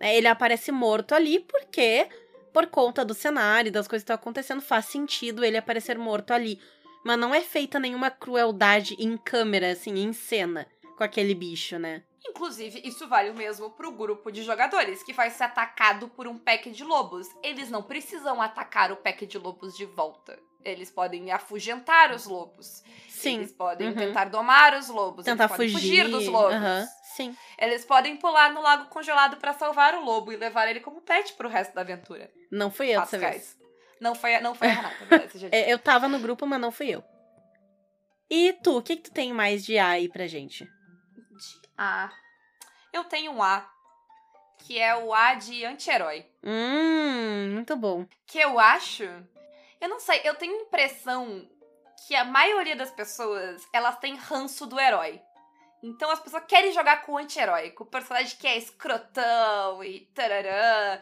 [0.00, 0.16] né?
[0.16, 2.08] Ele aparece morto ali porque,
[2.52, 6.58] por conta do cenário, das coisas que estão acontecendo, faz sentido ele aparecer morto ali.
[7.04, 12.02] Mas não é feita nenhuma crueldade em câmera, assim, em cena, com aquele bicho, né?
[12.26, 16.36] Inclusive, isso vale o mesmo pro grupo de jogadores, que vai ser atacado por um
[16.38, 17.28] pack de lobos.
[17.42, 20.38] Eles não precisam atacar o pack de lobos de volta.
[20.64, 22.82] Eles podem afugentar os lobos.
[23.08, 23.36] Sim.
[23.36, 23.94] Eles podem Uhum.
[23.94, 25.24] tentar domar os lobos.
[25.24, 25.88] Tentar eles podem fugir.
[26.04, 26.54] fugir dos lobos.
[26.54, 27.36] aham, Sim.
[27.58, 31.32] Eles podem pular no lago congelado pra salvar o lobo e levar ele como pet
[31.34, 32.30] pro resto da aventura.
[32.50, 33.56] Não fui eu dessa vez.
[34.00, 34.96] Não foi, não foi a Renata.
[35.50, 37.02] É, eu tava no grupo, mas não fui eu.
[38.30, 40.68] E tu, o que, que tu tem mais de A aí pra gente?
[41.78, 42.10] De A.
[42.92, 43.64] Eu tenho um A,
[44.58, 46.26] que é o A de anti-herói.
[46.42, 48.04] Hum, muito bom.
[48.26, 49.04] Que eu acho.
[49.80, 51.48] Eu não sei, eu tenho a impressão
[52.04, 55.22] que a maioria das pessoas, elas têm ranço do herói.
[55.80, 60.00] Então as pessoas querem jogar com o anti-herói, com o personagem que é escrotão e
[60.12, 61.00] tararã.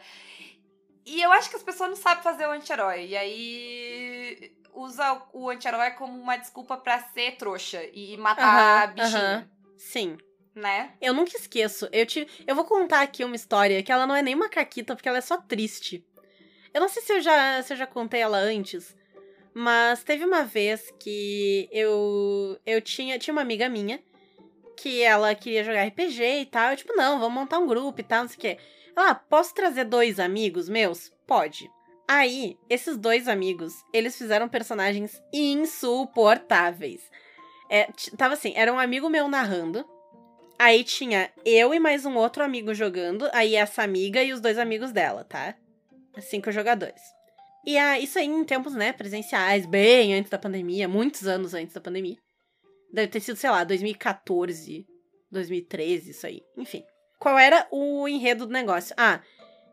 [1.03, 3.07] E eu acho que as pessoas não sabem fazer o anti-herói.
[3.07, 9.23] E aí usa o anti-herói como uma desculpa pra ser trouxa e matar Aham, bichinho,
[9.23, 9.49] aham.
[9.77, 10.17] Sim.
[10.57, 10.93] Né?
[10.99, 11.87] Eu nunca esqueço.
[11.91, 14.95] Eu, te, eu vou contar aqui uma história que ela não é nem uma caquita,
[14.95, 16.03] porque ela é só triste.
[16.73, 18.95] Eu não sei se eu já, se eu já contei ela antes,
[19.53, 23.99] mas teve uma vez que eu, eu tinha, tinha uma amiga minha
[24.75, 26.71] que ela queria jogar RPG e tal.
[26.71, 28.57] Eu, tipo, não, vamos montar um grupo e tal, não sei o quê.
[28.95, 31.11] Ela, ah, posso trazer dois amigos meus?
[31.25, 31.69] Pode.
[32.07, 37.01] Aí, esses dois amigos, eles fizeram personagens insuportáveis.
[37.69, 39.85] É, tava assim, era um amigo meu narrando.
[40.59, 43.29] Aí tinha eu e mais um outro amigo jogando.
[43.31, 45.53] Aí essa amiga e os dois amigos dela, tá?
[46.19, 47.01] Cinco jogadores.
[47.63, 51.75] E ah, isso aí em tempos, né, presenciais, bem antes da pandemia, muitos anos antes
[51.75, 52.17] da pandemia.
[52.91, 54.87] Deve ter sido, sei lá, 2014,
[55.29, 56.41] 2013, isso aí.
[56.57, 56.83] Enfim.
[57.19, 58.95] Qual era o enredo do negócio?
[58.97, 59.21] Ah,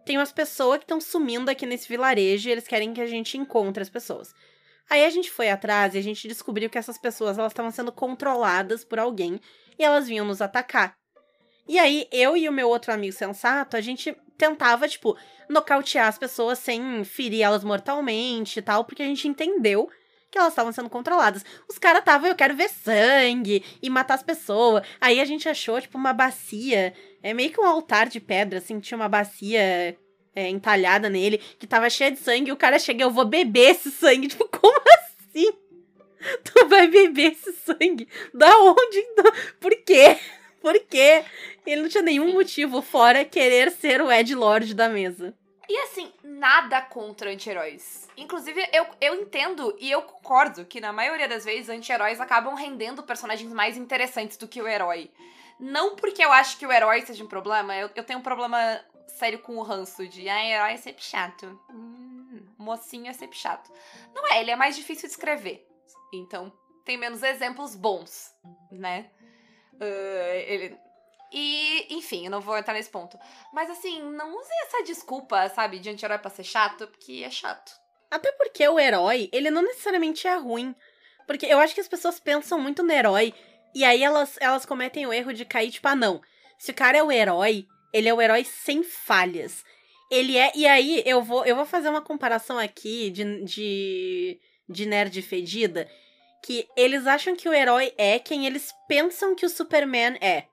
[0.05, 3.39] tem umas pessoas que estão sumindo aqui nesse vilarejo e eles querem que a gente
[3.39, 4.35] encontre as pessoas.
[4.91, 7.91] Aí a gente foi atrás e a gente descobriu que essas pessoas elas estavam sendo
[7.91, 9.41] controladas por alguém
[9.79, 10.97] e elas vinham nos atacar.
[11.67, 15.17] E aí eu e o meu outro amigo sensato, a gente tentava, tipo,
[15.49, 19.89] nocautear as pessoas sem ferir elas mortalmente e tal, porque a gente entendeu
[20.31, 21.45] que elas estavam sendo controladas.
[21.69, 24.85] Os caras estavam, eu quero ver sangue e matar as pessoas.
[25.01, 28.81] Aí a gente achou, tipo, uma bacia, é meio que um altar de pedra, assim,
[28.81, 29.97] tinha uma bacia
[30.35, 33.71] é, entalhada nele, que tava cheia de sangue, e o cara chega, eu vou beber
[33.71, 34.27] esse sangue.
[34.35, 35.53] Tipo, como assim?
[36.45, 38.09] Tu vai beber esse sangue?
[38.33, 39.07] Da onde?
[39.61, 40.19] Por quê?
[40.61, 41.25] Por quê?
[41.67, 45.35] Ele não tinha nenhum motivo fora querer ser o Ed Lord da mesa.
[45.69, 48.09] E assim, nada contra anti-heróis.
[48.17, 53.03] Inclusive, eu, eu entendo e eu concordo que na maioria das vezes anti-heróis acabam rendendo
[53.03, 55.11] personagens mais interessantes do que o herói.
[55.59, 58.81] Não porque eu acho que o herói seja um problema, eu, eu tenho um problema
[59.07, 61.59] sério com o ranço de ah, herói é sempre chato.
[61.71, 63.71] Hum, mocinho é sempre chato.
[64.15, 65.67] Não é, ele é mais difícil de escrever.
[66.17, 66.53] Então,
[66.85, 68.33] tem menos exemplos bons,
[68.71, 69.11] né?
[69.81, 70.79] Ah, ele,
[71.33, 73.19] e, enfim, eu não vou entrar nesse ponto.
[73.53, 77.73] Mas assim, não usem essa desculpa, sabe, de anti-herói pra ser chato, porque é chato.
[78.09, 80.75] Até porque o herói, ele não necessariamente é ruim.
[81.27, 83.35] Porque eu acho que as pessoas pensam muito no herói
[83.75, 86.23] e aí elas, elas cometem o erro de cair, tipo, ah, não.
[86.57, 89.65] Se o cara é o herói, ele é o herói sem falhas.
[90.11, 90.53] Ele é.
[90.55, 95.91] E aí, eu vou, eu vou fazer uma comparação aqui de, de, de nerd fedida.
[96.45, 100.45] Que eles acham que o herói é quem eles pensam que o Superman é.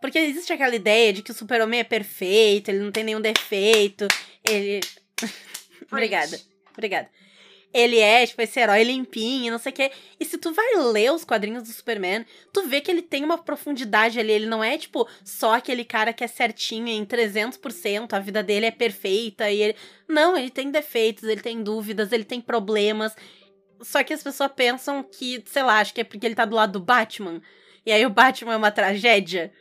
[0.00, 4.08] Porque existe aquela ideia de que o Super-Homem é perfeito, ele não tem nenhum defeito,
[4.48, 4.80] ele.
[5.92, 6.40] Obrigada.
[6.72, 7.08] Obrigada.
[7.72, 9.92] Ele é, tipo, esse herói limpinho, não sei o quê.
[10.18, 13.38] E se tu vai ler os quadrinhos do Superman, tu vê que ele tem uma
[13.38, 14.32] profundidade ali.
[14.32, 18.66] Ele não é, tipo, só aquele cara que é certinho em 300%, a vida dele
[18.66, 19.76] é perfeita e ele...
[20.08, 23.14] Não, ele tem defeitos, ele tem dúvidas, ele tem problemas.
[23.82, 26.56] Só que as pessoas pensam que, sei lá, acho que é porque ele tá do
[26.56, 27.40] lado do Batman.
[27.84, 29.52] E aí o Batman é uma tragédia.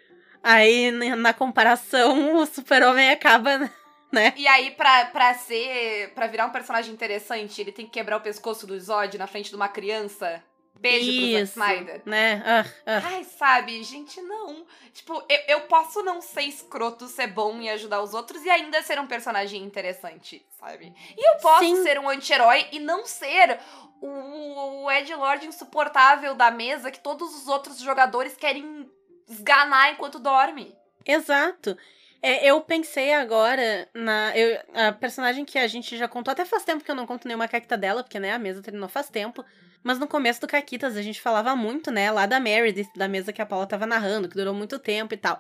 [0.44, 3.70] Aí, na comparação, o Super-Homem acaba
[4.12, 4.34] né?
[4.36, 6.12] E aí, pra, pra ser.
[6.14, 9.50] pra virar um personagem interessante, ele tem que quebrar o pescoço do Zod na frente
[9.50, 10.44] de uma criança.
[10.80, 12.02] Beijo pro Isso, Zack Snyder.
[12.06, 12.42] né?
[12.46, 13.02] Ah, ah.
[13.04, 14.66] Ai, sabe, gente, não.
[14.94, 18.82] Tipo, eu, eu posso não ser escroto, ser bom e ajudar os outros e ainda
[18.82, 20.94] ser um personagem interessante, sabe?
[21.18, 21.84] E eu posso Sim.
[21.84, 23.60] ser um anti-herói e não ser
[24.02, 28.90] o, o Ed Lord insuportável da mesa que todos os outros jogadores querem
[29.28, 30.74] esganar enquanto dorme.
[31.06, 31.78] Exato.
[32.22, 34.36] É, eu pensei agora na.
[34.38, 37.28] eu- a personagem que a gente já contou, até faz tempo que eu não conto
[37.28, 39.44] nenhuma caquita dela, porque, né, a mesa terminou faz tempo.
[39.84, 43.32] Mas no começo do Caquitas a gente falava muito, né, lá da Meredith, da mesa
[43.32, 45.40] que a Paula tava narrando, que durou muito tempo e tal.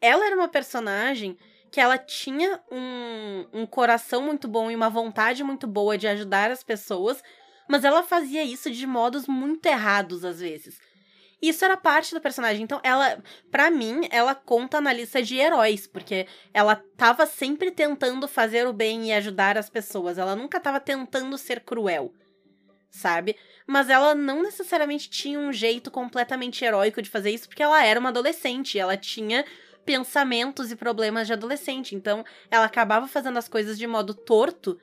[0.00, 1.36] Ela era uma personagem
[1.70, 6.50] que ela tinha um, um coração muito bom e uma vontade muito boa de ajudar
[6.50, 7.22] as pessoas,
[7.68, 10.80] mas ela fazia isso de modos muito errados às vezes.
[11.40, 12.62] Isso era parte do personagem.
[12.62, 18.28] Então, ela, para mim, ela conta na lista de heróis, porque ela tava sempre tentando
[18.28, 20.18] fazer o bem e ajudar as pessoas.
[20.18, 22.12] Ela nunca tava tentando ser cruel,
[22.90, 23.36] sabe?
[23.66, 28.00] Mas ela não necessariamente tinha um jeito completamente heróico de fazer isso, porque ela era
[28.00, 29.44] uma adolescente, ela tinha
[29.84, 31.94] pensamentos e problemas de adolescente.
[31.94, 34.78] Então, ela acabava fazendo as coisas de modo torto.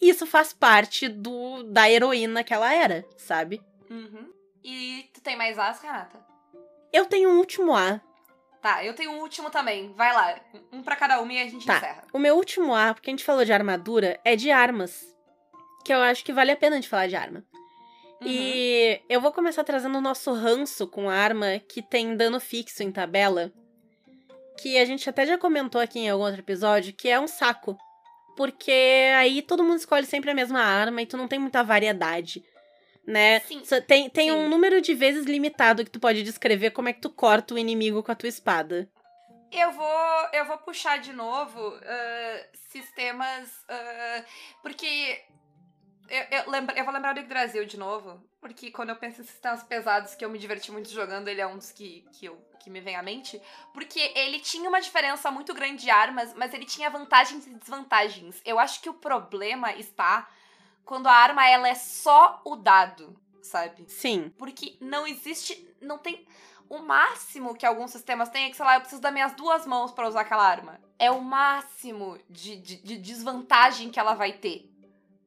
[0.00, 3.60] E isso faz parte do da heroína que ela era, sabe?
[3.90, 4.32] Uhum.
[4.64, 6.24] E tu tem mais As, Renata?
[6.92, 8.00] Eu tenho um último A.
[8.62, 9.92] Tá, eu tenho um último também.
[9.94, 10.38] Vai lá.
[10.72, 11.76] Um pra cada uma e a gente Tá.
[11.76, 12.04] encerra.
[12.12, 15.14] O meu último A, porque a gente falou de armadura, é de armas.
[15.84, 17.44] Que eu acho que vale a pena de falar de arma.
[18.20, 18.26] Uhum.
[18.26, 22.92] E eu vou começar trazendo o nosso ranço com arma que tem dano fixo em
[22.92, 23.50] tabela.
[24.60, 27.78] Que a gente até já comentou aqui em algum outro episódio, que é um saco.
[28.36, 28.72] Porque
[29.16, 32.44] aí todo mundo escolhe sempre a mesma arma e tu não tem muita variedade.
[33.06, 33.40] Né?
[33.40, 33.64] Sim.
[33.64, 34.36] Só Tem, tem Sim.
[34.36, 37.58] um número de vezes limitado que tu pode descrever como é que tu corta o
[37.58, 38.88] inimigo com a tua espada.
[39.50, 43.50] Eu vou, eu vou puxar de novo ah, sistemas.
[43.68, 44.24] ah,
[44.62, 45.20] porque.
[46.10, 48.20] Eu, eu, lembra- eu vou lembrar do Yggdrasil de novo.
[48.40, 51.46] Porque quando eu penso em sistemas pesados que eu me diverti muito jogando, ele é
[51.46, 53.40] um dos que, que, eu, que me vem à mente.
[53.72, 58.40] Porque ele tinha uma diferença muito grande de armas, mas ele tinha vantagens e desvantagens.
[58.44, 60.28] Eu acho que o problema está
[60.84, 63.84] quando a arma ela é só o dado, sabe?
[63.88, 64.30] Sim.
[64.38, 65.68] Porque não existe.
[65.80, 66.26] Não tem.
[66.68, 69.66] O máximo que alguns sistemas têm é que, sei lá, eu preciso das minhas duas
[69.66, 70.80] mãos pra usar aquela arma.
[70.98, 74.70] É o máximo de, de, de desvantagem que ela vai ter,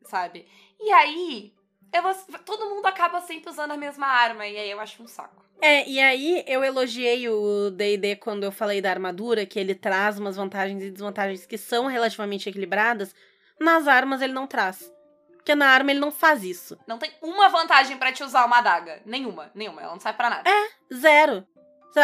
[0.05, 0.47] sabe?
[0.83, 1.53] E aí.
[2.01, 5.43] Vou- todo mundo acaba sempre usando a mesma arma, e aí eu acho um saco.
[5.61, 10.19] É, e aí eu elogiei o D&D quando eu falei da armadura, que ele traz
[10.19, 13.15] umas vantagens e desvantagens que são relativamente equilibradas.
[13.59, 14.91] Nas armas ele não traz.
[15.37, 16.77] Porque na arma ele não faz isso.
[16.87, 19.01] Não tem uma vantagem pra te usar uma adaga.
[19.05, 19.81] Nenhuma, nenhuma.
[19.81, 20.49] Ela não sai pra nada.
[20.93, 21.45] Zero.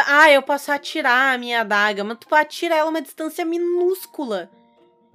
[0.06, 4.52] Ah, eu posso atirar a minha adaga, mas tu atira ela uma distância minúscula.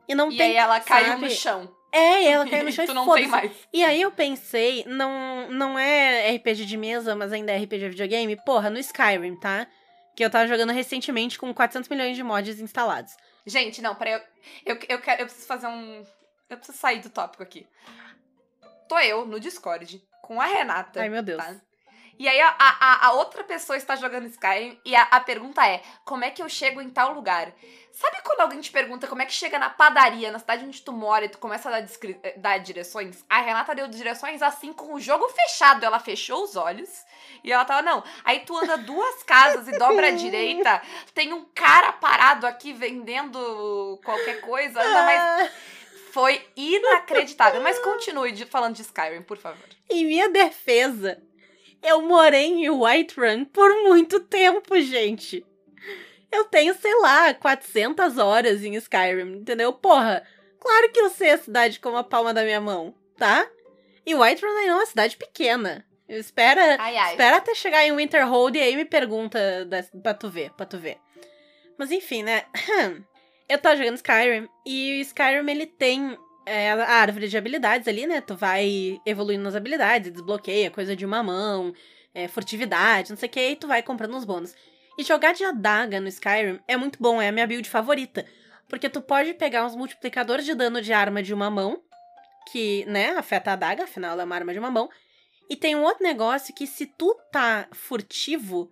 [0.08, 0.50] E não e tem.
[0.50, 1.22] aí ela caiu sabe?
[1.22, 1.73] no chão.
[1.94, 3.52] É, ela caiu no chão tu e não tem mais.
[3.72, 8.36] E aí eu pensei, não, não é RPG de mesa, mas ainda é RPG videogame,
[8.44, 9.68] porra, no Skyrim, tá?
[10.16, 13.16] Que eu tava jogando recentemente com 400 milhões de mods instalados.
[13.46, 14.14] Gente, não, peraí.
[14.14, 14.20] Eu,
[14.74, 16.04] eu, eu, quero, eu preciso fazer um.
[16.50, 17.66] Eu preciso sair do tópico aqui.
[18.88, 21.00] Tô eu no Discord com a Renata.
[21.00, 21.42] Ai, meu Deus.
[21.42, 21.60] tá?
[22.18, 25.82] E aí a, a, a outra pessoa está jogando Skyrim e a, a pergunta é:
[26.04, 27.52] como é que eu chego em tal lugar?
[27.92, 30.92] Sabe quando alguém te pergunta como é que chega na padaria, na cidade onde tu
[30.92, 31.88] mora, e tu começa a dar,
[32.24, 33.24] eh, dar direções?
[33.28, 35.84] A Renata deu direções assim com o jogo fechado.
[35.84, 36.90] Ela fechou os olhos
[37.44, 38.02] e ela tava, não.
[38.24, 40.82] Aí tu anda duas casas e dobra à direita,
[41.14, 45.20] tem um cara parado aqui vendendo qualquer coisa, anda mais.
[45.20, 45.50] Ah,
[46.12, 47.60] Foi inacreditável.
[47.62, 49.68] Mas continue de- falando de Skyrim, por favor.
[49.88, 51.22] em minha defesa,
[51.84, 55.44] eu morei em Whiterun por muito tempo, gente.
[56.32, 59.72] Eu tenho, sei lá, 400 horas em Skyrim, entendeu?
[59.72, 60.26] Porra,
[60.58, 63.48] claro que eu sei a cidade como a palma da minha mão, tá?
[64.04, 65.86] E Whiterun ainda é uma cidade pequena.
[66.08, 67.12] Espera, Ai, ai.
[67.12, 70.76] espera até chegar em Winterhold e aí me pergunta da, pra tu ver, pra tu
[70.76, 70.98] ver.
[71.78, 72.44] Mas enfim, né?
[73.48, 78.06] Eu tava jogando Skyrim e o Skyrim ele tem é, a árvore de habilidades ali,
[78.06, 78.20] né?
[78.20, 81.72] Tu vai evoluindo nas habilidades, desbloqueia coisa de uma mão,
[82.14, 84.54] é, furtividade, não sei o que, e tu vai comprando uns bônus.
[84.96, 88.24] E jogar de adaga no Skyrim é muito bom, é a minha build favorita.
[88.68, 91.82] Porque tu pode pegar uns multiplicadores de dano de arma de uma mão,
[92.50, 94.88] que, né, afeta a adaga, afinal ela é uma arma de uma mão.
[95.48, 98.70] E tem um outro negócio que se tu tá furtivo,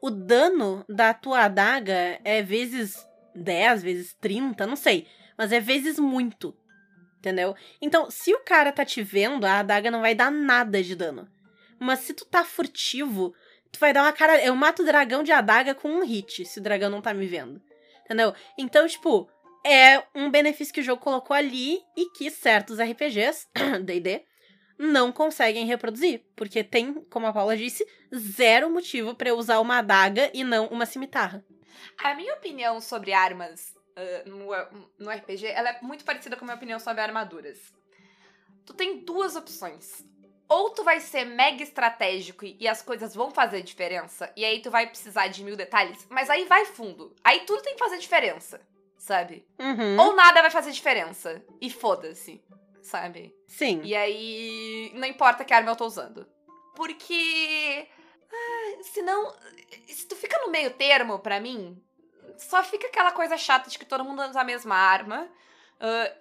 [0.00, 5.06] o dano da tua adaga é vezes 10, vezes 30, não sei.
[5.36, 6.54] Mas é vezes muito.
[7.22, 7.54] Entendeu?
[7.80, 11.30] Então, se o cara tá te vendo, a adaga não vai dar nada de dano.
[11.78, 13.32] Mas se tu tá furtivo,
[13.70, 14.44] tu vai dar uma cara.
[14.44, 17.24] Eu mato o dragão de adaga com um hit, se o dragão não tá me
[17.24, 17.62] vendo.
[18.04, 18.34] Entendeu?
[18.58, 19.30] Então, tipo,
[19.64, 23.46] é um benefício que o jogo colocou ali e que certos RPGs,
[23.84, 24.24] DD,
[24.76, 26.24] não conseguem reproduzir.
[26.34, 30.86] Porque tem, como a Paula disse, zero motivo eu usar uma adaga e não uma
[30.86, 31.44] cimitarra.
[32.02, 34.46] A minha opinião sobre armas ah, no,
[34.98, 37.58] no RPG, ela é muito parecida com a minha opinião sobre armaduras.
[38.64, 40.04] Tu tem duas opções.
[40.48, 44.60] Ou tu vai ser mega estratégico e, e as coisas vão fazer diferença, e aí
[44.60, 47.16] tu vai precisar de mil detalhes, mas aí vai fundo.
[47.24, 48.60] Aí tudo tem que fazer diferença,
[48.98, 49.46] sabe?
[49.58, 49.98] Uhum.
[49.98, 51.42] Ou nada vai fazer diferença.
[51.60, 52.42] E foda-se,
[52.82, 53.34] sabe?
[53.46, 53.80] Sim.
[53.82, 56.26] E aí, não importa que arma eu tô usando.
[56.74, 57.88] Porque.
[58.30, 59.34] ah, senão.
[59.86, 61.82] Se tu fica no meio termo, pra mim,
[62.38, 65.28] só fica aquela coisa chata de que todo mundo usa a mesma arma.
[65.80, 66.12] ah,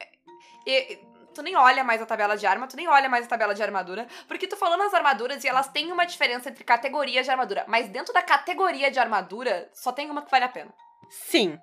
[0.66, 1.00] e-
[1.34, 3.64] tu nem olha mais a tabela de arma, tu nem olha mais a tabela de
[3.64, 7.64] armadura, porque tu falou nas armaduras e elas têm uma diferença entre categorias de armadura,
[7.68, 10.74] mas dentro da categoria de armadura, só tem uma que vale a pena.
[11.10, 11.58] Sim,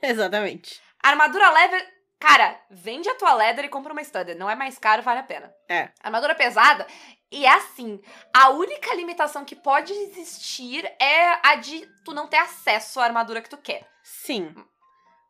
[0.00, 0.80] exatamente.
[1.02, 1.88] Armadura leve,
[2.20, 5.24] cara, vende a tua leather e compra uma studded, não é mais caro, vale a
[5.24, 5.52] pena.
[5.68, 5.90] É.
[6.02, 6.86] Armadura pesada,
[7.32, 8.00] e é assim,
[8.34, 13.40] a única limitação que pode existir é a de tu não ter acesso à armadura
[13.40, 13.88] que tu quer.
[14.02, 14.54] Sim.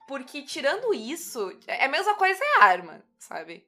[0.08, 3.64] Porque tirando isso, é a mesma coisa é a arma, sabe?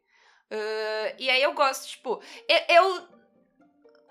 [0.50, 3.08] Uh, e aí eu gosto, tipo, eu, eu,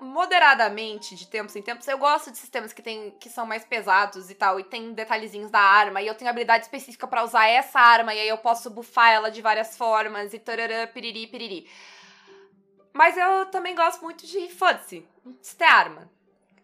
[0.02, 4.30] moderadamente, de tempos em tempos, eu gosto de sistemas que, tem, que são mais pesados
[4.30, 7.80] e tal, e tem detalhezinhos da arma, e eu tenho habilidade específica para usar essa
[7.80, 11.70] arma, e aí eu posso buffar ela de várias formas, e tarará, piriri, piriri.
[12.92, 15.08] Mas eu também gosto muito de foda-se,
[15.42, 16.12] se tem arma.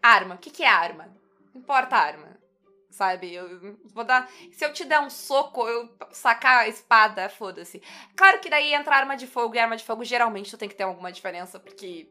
[0.02, 1.08] Arma, o que, que é arma?
[1.54, 2.38] Não importa a arma
[2.98, 3.32] sabe?
[3.32, 4.28] Eu vou dar.
[4.50, 7.80] Se eu te der um soco, eu sacar a espada, foda-se.
[8.16, 10.74] Claro que daí entra arma de fogo e arma de fogo geralmente tu tem que
[10.74, 12.10] ter alguma diferença, porque.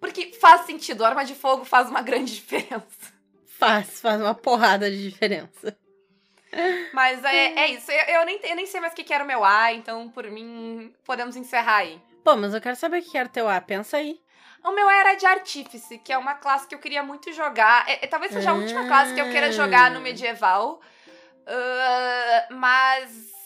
[0.00, 3.12] Porque faz sentido, arma de fogo faz uma grande diferença.
[3.46, 5.76] Faz, faz uma porrada de diferença.
[6.92, 7.90] Mas é, é isso.
[7.90, 10.08] Eu, eu, nem, eu nem sei mais o que, que era o meu A, então
[10.08, 12.00] por mim podemos encerrar aí.
[12.24, 13.60] Pô, mas eu quero saber o que era teu A.
[13.60, 14.20] Pensa aí.
[14.64, 17.88] O meu era de Artífice, que é uma classe que eu queria muito jogar.
[17.88, 20.80] É, é, talvez seja a última classe que eu queira jogar no medieval.
[21.46, 23.37] Uh, mas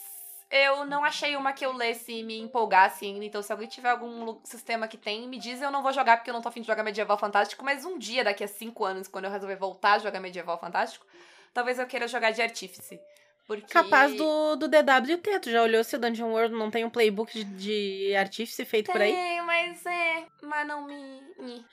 [0.53, 3.25] eu não achei uma que eu lesse e me empolgasse ainda.
[3.25, 5.59] Então, se alguém tiver algum sistema que tem, me diz.
[5.59, 7.65] Eu não vou jogar porque eu não tô afim de jogar Medieval Fantástico.
[7.65, 11.07] Mas um dia, daqui a cinco anos, quando eu resolver voltar a jogar Medieval Fantástico,
[11.55, 12.99] talvez eu queira jogar de Artífice.
[13.47, 13.73] Porque...
[13.73, 15.39] Capaz do, do DWT.
[15.41, 18.85] Tu já olhou se o Dungeon World não tem um playbook de, de artífice feito
[18.85, 19.11] tem, por aí?
[19.11, 20.25] Tem, mas é.
[20.43, 21.21] Mas não me.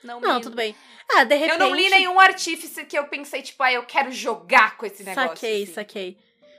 [0.03, 0.41] Não, não me...
[0.41, 0.75] tudo bem.
[1.15, 1.61] Ah, de repente.
[1.61, 5.03] Eu não li nenhum artífice que eu pensei, tipo, ah, eu quero jogar com esse
[5.03, 5.29] negócio.
[5.29, 5.73] Saquei, assim.
[5.73, 6.17] saquei.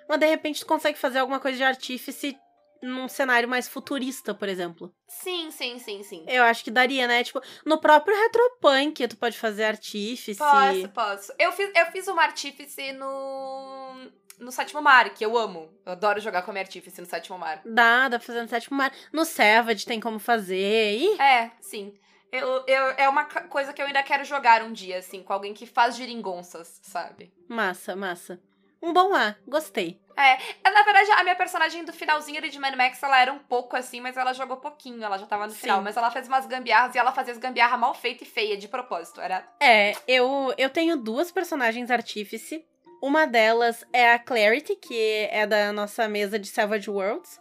[0.08, 2.36] Mas de repente tu consegue fazer alguma coisa de artífice
[2.82, 4.92] num cenário mais futurista, por exemplo.
[5.06, 6.24] Sim, sim, sim, sim.
[6.26, 7.22] Eu acho que daria, né?
[7.22, 10.38] Tipo, no próprio Retropunk tu pode fazer artífice.
[10.38, 11.32] Posso, posso.
[11.38, 15.70] Eu fiz, eu fiz uma artífice no no Sétimo Mar, que eu amo.
[15.86, 17.62] Eu adoro jogar como artífice no Sétimo Mar.
[17.64, 18.92] Dá, dá pra fazer no Sétimo Mar.
[19.12, 20.96] No Savage tem como fazer.
[20.98, 21.20] E...
[21.20, 21.94] É, sim.
[22.32, 25.52] Eu, eu, é uma coisa que eu ainda quero jogar um dia, assim, com alguém
[25.52, 27.32] que faz giringonças, sabe?
[27.46, 28.40] Massa, massa.
[28.82, 30.02] Um bom A, gostei.
[30.16, 30.38] É,
[30.70, 33.76] na verdade, a minha personagem do finalzinho ali de Mad Max, ela era um pouco
[33.76, 35.60] assim, mas ela jogou pouquinho, ela já tava no Sim.
[35.60, 35.80] final.
[35.82, 38.68] Mas ela fez umas gambiarras e ela fazia as gambiarras mal feitas e feia, de
[38.68, 39.20] propósito.
[39.20, 39.46] Era.
[39.60, 42.64] É, eu, eu tenho duas personagens artífice.
[43.00, 47.40] Uma delas é a Clarity, que é da nossa mesa de Savage Worlds.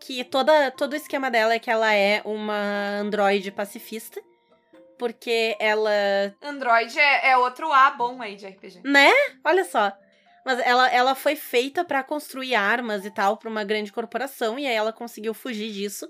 [0.00, 4.22] Que toda, todo o esquema dela é que ela é uma androide pacifista.
[4.98, 5.90] Porque ela.
[6.42, 8.80] Android é, é outro A bom aí de RPG.
[8.84, 9.12] Né?
[9.44, 9.92] Olha só.
[10.44, 14.58] Mas ela, ela foi feita para construir armas e tal pra uma grande corporação.
[14.58, 16.08] E aí ela conseguiu fugir disso.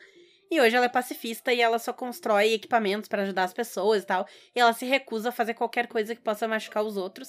[0.51, 4.07] E hoje ela é pacifista e ela só constrói equipamentos para ajudar as pessoas e
[4.07, 4.27] tal.
[4.55, 7.29] E ela se recusa a fazer qualquer coisa que possa machucar os outros.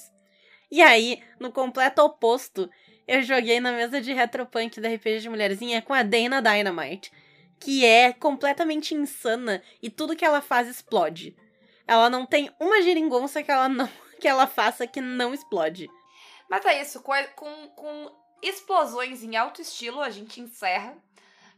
[0.70, 2.68] E aí, no completo oposto,
[3.06, 7.12] eu joguei na mesa de Retropunk da RPG de Mulherzinha com a Dana Dynamite,
[7.60, 11.36] que é completamente insana e tudo que ela faz explode.
[11.86, 13.88] Ela não tem uma geringonça que ela não
[14.18, 15.88] que ela faça que não explode.
[16.52, 17.14] Mas é isso, com,
[17.74, 20.94] com, explosões em alto estilo, a gente encerra.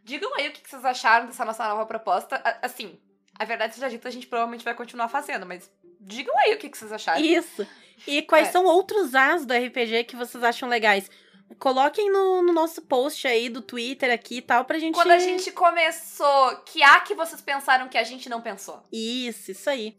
[0.05, 2.41] Digam aí o que vocês acharam dessa nossa nova proposta.
[2.63, 2.97] Assim,
[3.37, 5.69] a verdade seja dita, a gente provavelmente vai continuar fazendo, mas
[5.99, 7.21] digam aí o que vocês acharam.
[7.21, 7.67] Isso.
[8.07, 8.53] E quais É.
[8.53, 11.11] são outros as do RPG que vocês acham legais?
[11.59, 14.95] Coloquem no, no nosso post aí do Twitter aqui e tal pra gente.
[14.95, 18.81] Quando a gente começou, que há que vocês pensaram que a gente não pensou?
[18.93, 19.97] Isso, isso aí.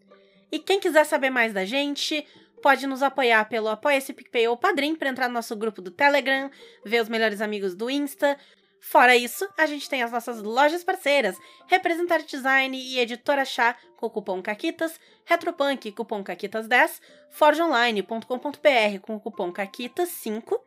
[0.50, 2.26] E quem quiser saber mais da gente,
[2.66, 6.50] pode nos apoiar pelo Apoia-se PicPay ou Padrim pra entrar no nosso grupo do Telegram,
[6.84, 8.36] ver os melhores amigos do Insta.
[8.80, 11.38] Fora isso, a gente tem as nossas lojas parceiras,
[11.68, 19.20] Representar Design e Editora Chá com o cupom CAQUITAS, Retropunk, cupom CAQUITAS10, forgeonline.com.br com o
[19.20, 20.60] cupom CAQUITAS5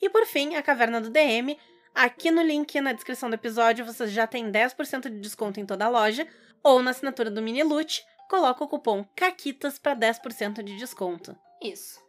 [0.00, 1.58] e por fim, a Caverna do DM.
[1.92, 5.86] Aqui no link na descrição do episódio vocês já têm 10% de desconto em toda
[5.86, 6.28] a loja
[6.62, 11.36] ou na assinatura do Mini Loot, coloca o cupom CAQUITAS para 10% de desconto.
[11.60, 12.00] Isso.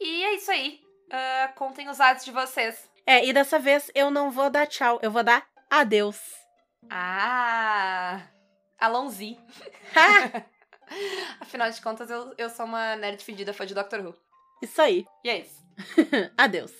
[0.00, 0.80] E é isso aí.
[1.10, 2.88] Ah, contem os atos de vocês.
[3.06, 6.18] É, e dessa vez eu não vou dar tchau, eu vou dar adeus.
[6.90, 8.22] Ah!
[8.78, 9.38] Alonzi.
[11.40, 14.14] Afinal de contas, eu, eu sou uma nerd fedida fã de Doctor Who.
[14.62, 15.06] Isso aí.
[15.22, 15.62] E é isso.
[16.36, 16.72] adeus.